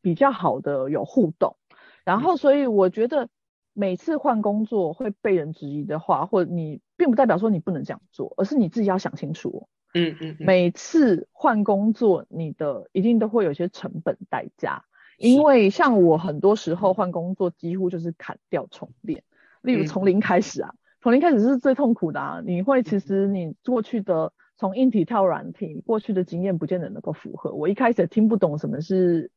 [0.00, 1.56] 比较好的有互动，
[2.04, 3.28] 然后所以我觉得
[3.74, 9.68] 每次换工作会被人质疑的话，或者你并不代表说你不能这样做，而是你自己要想清楚。
[9.94, 14.84] 嗯嗯，每次换工作，你的一定都会有些成本代价，
[15.18, 19.22] 因为像我很多时候换工作，几乎就是砍掉重练，
[19.60, 22.42] 例如从零开始啊，从零开始是最痛苦的啊。
[22.44, 27.52] 你会其实你过去的从硬体跳软体，过去的经验不见得能够符合。
[27.52, 29.30] 我一开始听不懂什么是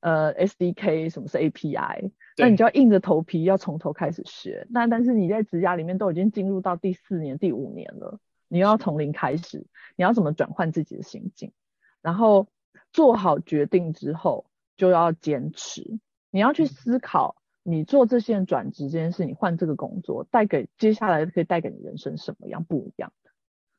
[0.00, 4.66] 呃 SDK，什么是 API，那你就要硬着头皮要从头开始学。
[4.70, 8.18] 那但是你在职涯里面都已经进入到第四年、第五年了。
[8.48, 11.52] 你要从零开始，你要怎么转换自己的心境？
[12.00, 12.48] 然后
[12.92, 14.46] 做好决定之后，
[14.76, 15.98] 就要坚持。
[16.30, 23.30] 你要去思考，你做这些转职这件事，你换这个工作，带给接下来可以带给你人生什么样不一样的？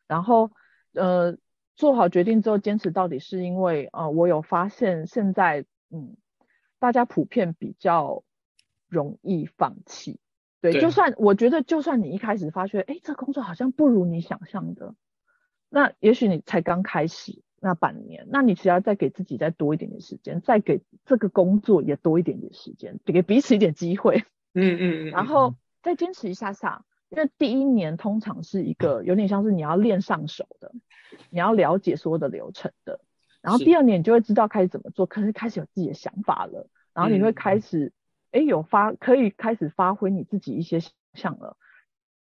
[0.08, 0.52] 然后，
[0.94, 1.38] 呃，
[1.76, 6.18] 做好决定之后，坚持到底是因为，呃，我有发现现在，嗯，
[6.80, 8.24] 大家普遍比较
[8.88, 10.20] 容易放弃。
[10.62, 14.94] 对，就算我觉得，就算你一开始发觉，哎，这工作好像不如你想象的，
[15.70, 30.74] 那也许你才刚开始那半年，那你只要再给自己再多一点点时间，再给这个工作也多一点点时间，给彼此一点机会， 嗯嗯嗯，然后再坚持一下下，因为第一年通常是一个有点像是你要练上手的，
[31.30, 33.00] 你要了解所有的流程的，
[33.42, 37.94] 然后第二年你就会知道开始怎么做，可是开始有自己的想法了，然后你会开始
[38.32, 41.58] 哎有发可以开始发挥你自己一些想象了，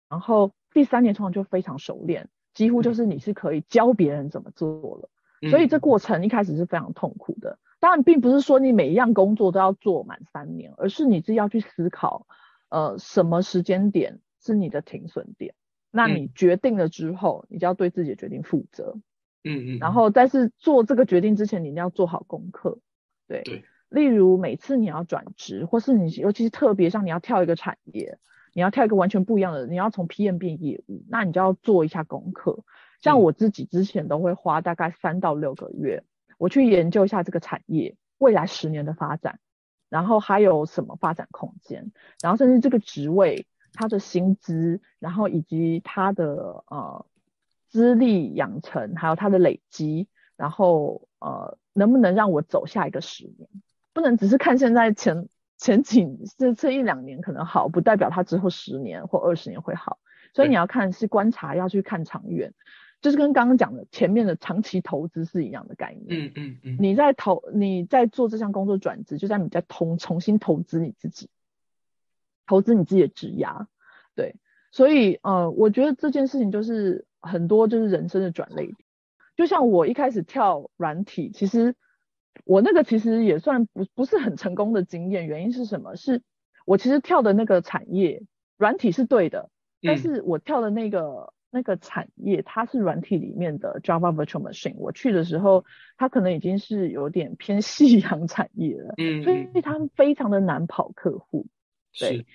[0.08, 5.10] 然后第三年通常就非常熟练，几乎就是你是可以教别人怎么做了，
[5.50, 7.58] 所以这过程一开始是非常痛苦的。
[7.80, 12.26] 当然，并不是说你每一样工作都要做满三年，而是你自己要去思考，
[12.70, 15.54] 呃，什么时间点是你的停损点。
[15.92, 18.96] 那你决定了之后，你就要对自己的决定负责。
[19.48, 19.78] 嗯嗯。
[19.78, 22.78] 然后，但是做这个决定之前，你一定要做好功课。
[23.26, 23.42] 对。
[23.42, 23.64] 对。
[23.88, 28.18] 例如，每次你要转职，或是你尤其是特别像你要跳一个产业，
[28.52, 32.64] 你要跳一个完全不一样的，你要从 PM 变业务，那你就要做一下功课。
[33.00, 36.04] 像我自己之前都会花大概三到六个月。
[36.36, 39.40] 我去研究一下这个产业未来十年的发展，
[39.88, 41.90] 然后还有什么发展空间，
[42.20, 47.06] 然后甚至这个职位它的薪资，然后以及它的呃
[47.68, 53.48] 资历养成，还有它的累积，然后呃能不能让我走下一个十年？
[53.92, 56.06] 不能只是看现在前前几
[56.36, 59.98] 这这一两年可能好，不代表它之后十年或二十年会好，
[60.34, 62.52] 所以你要看是观察，要去看长远。
[63.00, 66.06] 就是跟刚刚讲的前面的长期投资是一样的概念。
[66.08, 66.76] 嗯嗯嗯。
[66.80, 71.30] 你在投你在做这项工作转职，就在你在重重新投资你自己，
[72.44, 73.66] 投资你自己的职涯。
[74.16, 74.34] 对，
[74.70, 78.74] 所以呃，我觉得这件事情就是很多就是人生的转类。
[79.36, 81.74] 就像我一开始跳软体，其实
[82.44, 85.26] 我那个其实也算不不是很成功的经验。
[85.26, 85.96] 原因是什么？
[85.96, 86.22] 是
[86.66, 88.22] 我其实跳的那个产业
[88.56, 89.50] 软体是对的，
[89.82, 91.32] 但是我跳的那个。
[91.50, 95.64] 那个产业它是软体里面的 Java Virtual Machine，我去的时候，
[95.96, 101.46] 它可能已经是有点偏夕阳产业了，嗯，所以它非常的难跑客户，
[101.98, 102.26] 对，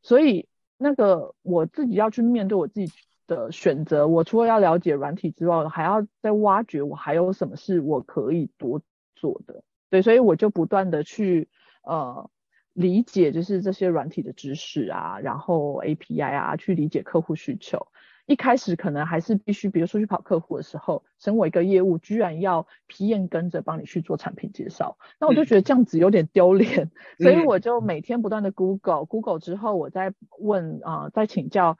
[0.00, 2.92] 所以那个我自己要去面对我自己
[3.26, 8.82] 的选择，我除了要了解软体之外，还要再挖掘我还有什么是我可以多
[9.14, 11.48] 做的，对，所以我就不断的去
[11.82, 12.28] 呃
[12.72, 17.86] 理解就是这些软体的知识啊，然后 API 啊，去理解客户需求。
[18.26, 31.76] 一开始可能还是必须，比如说去跑客户的时候，身为一个业务，居然要皮验跟着帮你去做产品介绍，那我就觉得这样子有点丢脸，所以我就每天不断的 Google，Google 之后，我再问啊，再请教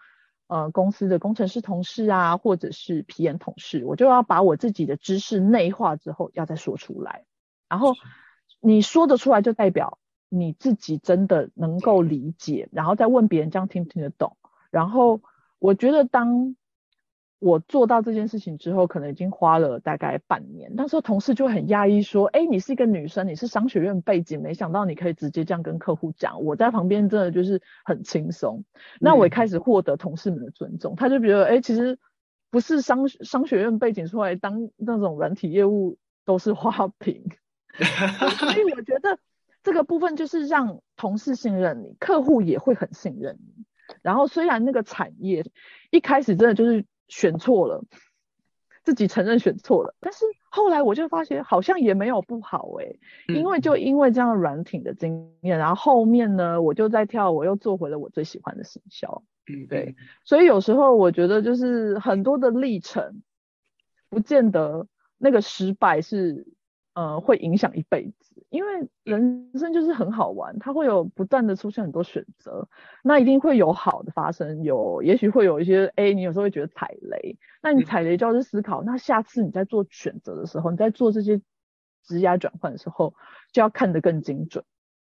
[0.47, 7.25] 呃公司的工程师同事啊，或者是皮验同事，我就要把我自己的知识内化之后，要再说出来，
[7.71, 7.95] 然后
[8.61, 14.37] 你说得出来，就代表你自己真的能够理解，然后再问别人，这样听不听得懂，
[14.71, 15.23] 然后。
[15.65, 16.57] 我觉得当
[17.39, 20.71] 我做到这件事情之后，可能已经花了大概半年。
[20.75, 28.63] 那时候同事就很压抑说：“哎，你是一个女生，你是商学院背景，没想到你可以直接这样跟客户讲。”我在旁边真的就是很轻松。
[29.01, 31.99] 那我也开始获得同事们的尊重，他就觉得：“哎，其实
[32.51, 35.97] 不是商商学院背景出来当那种软体业务
[36.27, 37.25] 都是花瓶。
[38.39, 39.19] ”所以我觉得
[39.63, 43.65] 这个部分就是让同事信任你，客户也会很信任你。
[44.03, 45.45] 然后虽然那个产业
[45.91, 47.85] 一开始真的就是选错了，
[48.83, 52.97] 自己承认选错了，但是后来我就发现好像也没有不好哎，
[53.29, 63.23] 因为就因为这样软挺的经验，然后后面呢我就在跳，我又做回了我最喜欢的行销，嗯，对，所以有时候我觉得就是很多的历程，
[64.09, 64.87] 不见得
[65.19, 66.47] 那个失败是。
[66.95, 72.69] 呃，会影响一辈子，因为人生就是很好玩，它会有不断的出现很多选择，
[73.03, 81.41] 那一定会有好的发生，有也许会有一些，哎，你有时候会觉得踩雷，那你踩雷就要去思考，那下次你在做选择的时候，你在做这些
[82.05, 83.15] 职业转换的时候，
[83.53, 84.65] 就要看得更精准，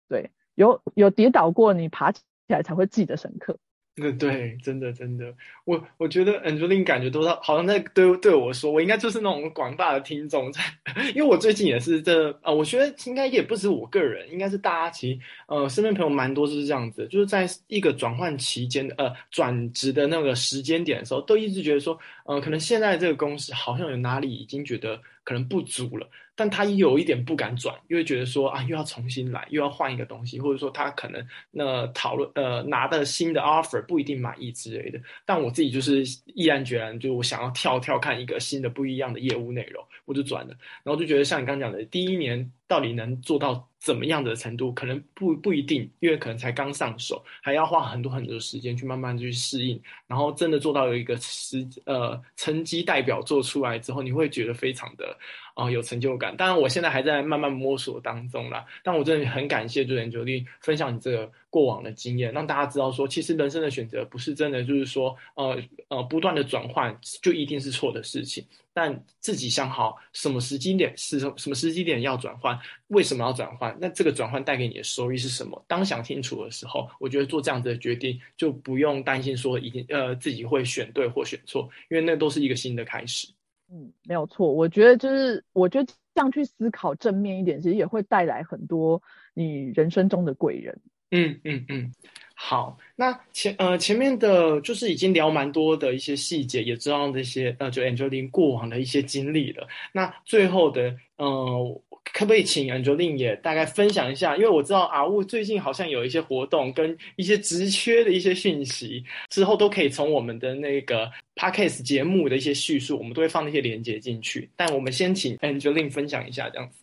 [0.09, 3.59] 对，有有跌倒过，你爬起来才会记得深刻。
[3.99, 5.33] 嗯，对，真的真的，
[5.65, 10.61] 我我觉得 Angelin 感觉都是好像在对对我说，我应该就是那种广大的听众在，
[11.15, 26.07] 因为我最近也是这呃，我觉得应该也不止我个人，应该是大家其实呃身边朋友蛮多就是这样子，就是在一个转换期间呃转职的那个时间点的时候，都一直觉得说，呃，可能现在这个公司好像有哪里已经觉得可能不足了。
[26.37, 35.01] 但他有一点不敢转，因为觉得说啊，又要重新来，又要换一个东西，或者说他可能那讨论呃拿的新的 offer 不一定满意之类的。
[35.25, 40.55] 但我自己就是毅然决然，就我想要跳跳看一个新的不一样的业务内容，我就转了。
[40.85, 55.17] 然后就觉得像你刚刚讲的，第一年到底能做到怎么样的程度，可能不不一定，因为可能才刚上手，还要花很多很多的时间去慢慢去适应，然后真的做到有一个时呃成绩代表做出来之后，你会觉得非常的
[55.57, 56.37] 啊有成就感。
[56.37, 68.47] 当然，我现在还在慢慢摸索当中啦，但我真的很感谢朱元九力分享你这个过往的经验，让大家知道说，其实人生的选择不是真的就是说呃呃不断的转换就一定是错的事情。
[68.73, 73.75] 但自己想好什么时机点是什什么时机点要转换，为什么要转换？
[73.81, 75.65] 那这个转换带给你的收益是什么？
[75.67, 83.27] 当想清楚的时候，我觉得做这样子的决定就不用担心说一定呃自己会选对或选错，因为那都是一个新的开始。
[83.71, 84.53] 嗯，没有错。
[84.53, 89.03] 我觉得就是我觉得这样去思考正面一点，其实也会带来很多
[89.35, 90.81] 你人生中的贵人。
[91.11, 91.93] 嗯嗯嗯。
[92.39, 99.67] 好，那前呃前面的就是已经聊蛮多的一些细节，也知道这些呃就 Angeline 过往的一些经历了。
[99.91, 101.83] 那最后的呃，
[102.13, 104.37] 可不可以请 Angeline 也大概分享一下？
[104.37, 114.51] 因为我知道阿雾最近好像有一些活动跟一些职缺的一些讯息，之后都可以从我们的那个 Podcast 节目的一些叙述，我们都会放那些连接进去。
[114.55, 116.77] 但我们先请 Angeline 分享一下这样子。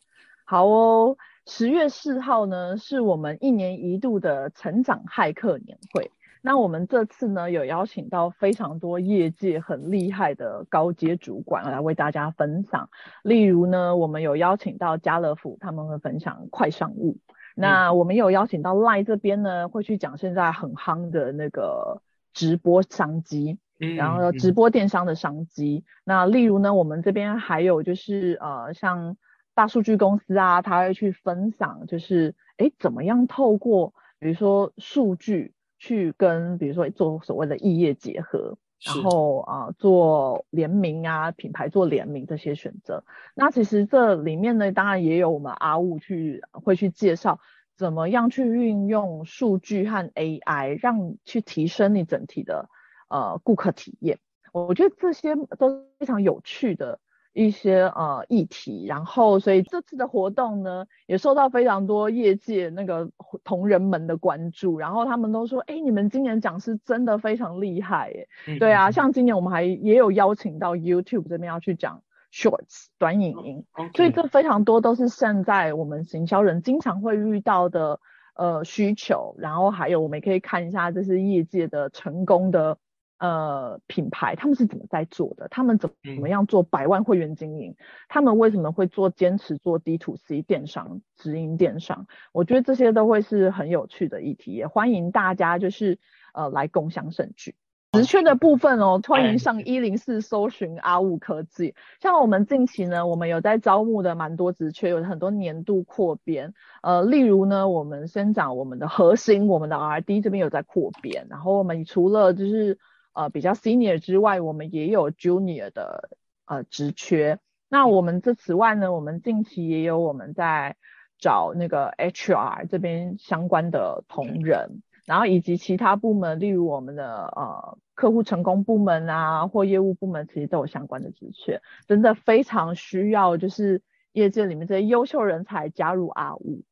[0.46, 1.16] 好哦。
[1.46, 6.10] 十月四号呢，是我们一年一度的成长骇客年会。
[6.42, 12.90] 那我们这次呢，有邀请到非常多业界很厉害的高阶主管来为大家分享。
[13.24, 17.18] 例如呢，我们有邀请到家乐福，他们会分享快商务。
[17.56, 22.02] 那我们有邀请到赖这边呢，会去讲现在很夯的那个
[22.34, 25.84] 直播商机，然后直播电商的商机。
[26.06, 29.18] 那例如呢，我们这边还有就是呃，像。
[29.56, 43.04] 大数据公司啊，他会去分享，就是哎，怎么样透过比如说数据去跟比如说做所谓的异业结合，然后啊做联名啊，品牌做联名这些选择。
[43.36, 47.40] 那其实这里面呢，当然也有我们阿雾去会去介绍，
[47.78, 52.70] 怎么样去运用数据和 AI，让去提升你整体的
[53.10, 54.20] 呃顾客体验。
[54.52, 57.00] 我觉得这些都非常有趣的。
[57.34, 63.10] 一些呃议题，然后所以这次的活动呢，也受到非常多业界那个
[63.44, 68.14] 同仁们的关注，然后他们都说，哎，你们今年讲师真的非常厉害，
[68.46, 73.66] 哎，对啊，像今年我们还也有邀请到 YouTube 这边要去讲 Shorts 短影音，
[73.96, 78.00] 所以这非常多都是现在我们行销人经常会遇到的
[78.36, 82.78] 呃需求，然后还有我们也可以看一下这是业界的成功的。
[83.20, 85.48] 呃，品牌他们是怎么在做的？
[85.50, 87.76] 他们怎怎么样做百万会员经营？
[88.10, 92.08] 他们为什么会做坚持做 D to C 电商、直营电商？
[92.34, 96.00] 我觉得这些都会是很有趣的议题，也欢迎大家就是
[96.34, 97.56] 呃来共享盛举。
[97.94, 101.76] 职缺的部分哦，欢迎上一零四搜寻阿五科技。
[102.02, 106.56] 像我们近期呢，我们有在招募的蛮多职缺，有很多年度扩编。
[106.82, 112.80] 呃，例如呢，我们先讲我们的核心，我们的 R D 这边有在扩编，然后我们除了就是
[113.14, 116.10] 呃，比较 senior 之外，我们也有 junior 的
[116.46, 117.40] 呃职缺。
[117.70, 120.76] 那我们这此外呢，我们近期也有我们在
[121.18, 136.64] 找那个 HR 这边相关的同仁，然后以及其他部门，例如我们的呃客户成功部门啊，或业务部门，其实都有相关的职缺，真的非常需要就是业界里面这些优秀人才加入阿五。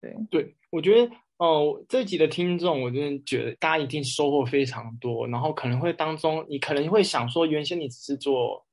[0.00, 1.14] 对对，我觉得。
[1.38, 8.64] 哦，这集的听众，我真的觉得大家一定收获非常多，然后可能会当中，你可能会想说，原先你只是做。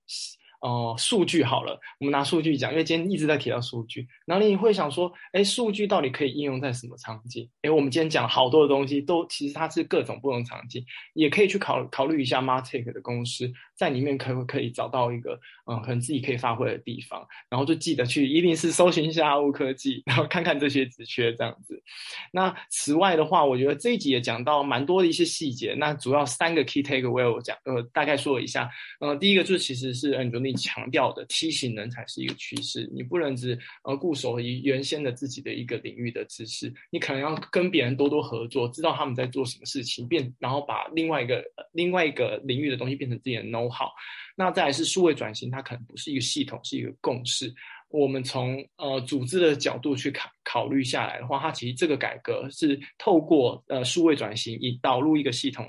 [0.64, 7.50] 哦，数据好了，我们拿数据讲，因为今天一直在提到数据，然后你会想说，哎，数据到底可以应用在什么场景？
[7.64, 10.82] 哎，我们今天讲好多的东西，都其实它是各种不同场景，
[11.16, 15.38] 也可以去考考虑一下 Martech 的公司在里面可不可以找到一个，
[15.70, 21.84] 嗯，可能自己可以发挥的地方，然后就记得去一定是搜寻一下物科技，然后看看这些职缺这样子。
[22.32, 28.70] 那此外的话，我觉得这一集也讲到蛮多的一些细节，那主要三个 key takeaway 我讲，呃，大概说一下，
[29.02, 30.14] 呃，第一个就是其实是
[30.54, 43.90] 强调的梯形人才是一个趋势，你不能只呃固守于原先的自己的一个领域的知识，你可能要跟别人多多合作，知道他们在做什么事情，变然后把另外一个另外一个领域的东西变成自己的 know how。
[44.36, 47.54] 那再来是数位转型，它可能不是一个系统，是一个共识。
[47.90, 55.66] 我们从呃组织的角度去考考虑下来的话，它其实这个改革是透过呃数位转型以导入一个系统。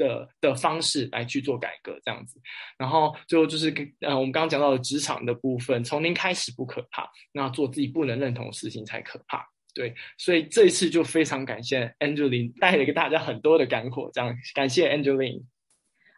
[0.00, 2.40] 的的方式来去做改革，这样子，
[2.78, 9.46] 然后最后就是呃，我们刚刚讲到的职场的部分，从零开始不可怕，那做自己不能认同的事情才可怕。
[9.74, 15.44] 对，所以这一次就非常感谢 Angeline 带了给大家很多的干货，这样感谢 Angeline。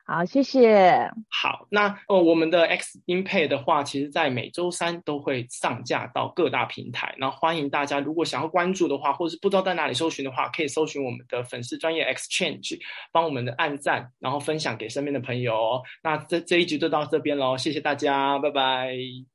[0.04, 1.10] 好，谢谢。
[1.30, 7.14] 好，那呃，我们的 X 音配的话，其实在每周三都会上架到各大平台。
[7.18, 12.78] 那欢迎大家，如果想要关注的话，或是不知道在哪里搜寻的话，可以搜寻我们的粉丝专业 Exchange，
[13.12, 15.80] 帮我们的按赞，然后分享给身边的朋友。
[16.02, 19.31] 那这这一集就到这边喽，谢谢大家，拜拜。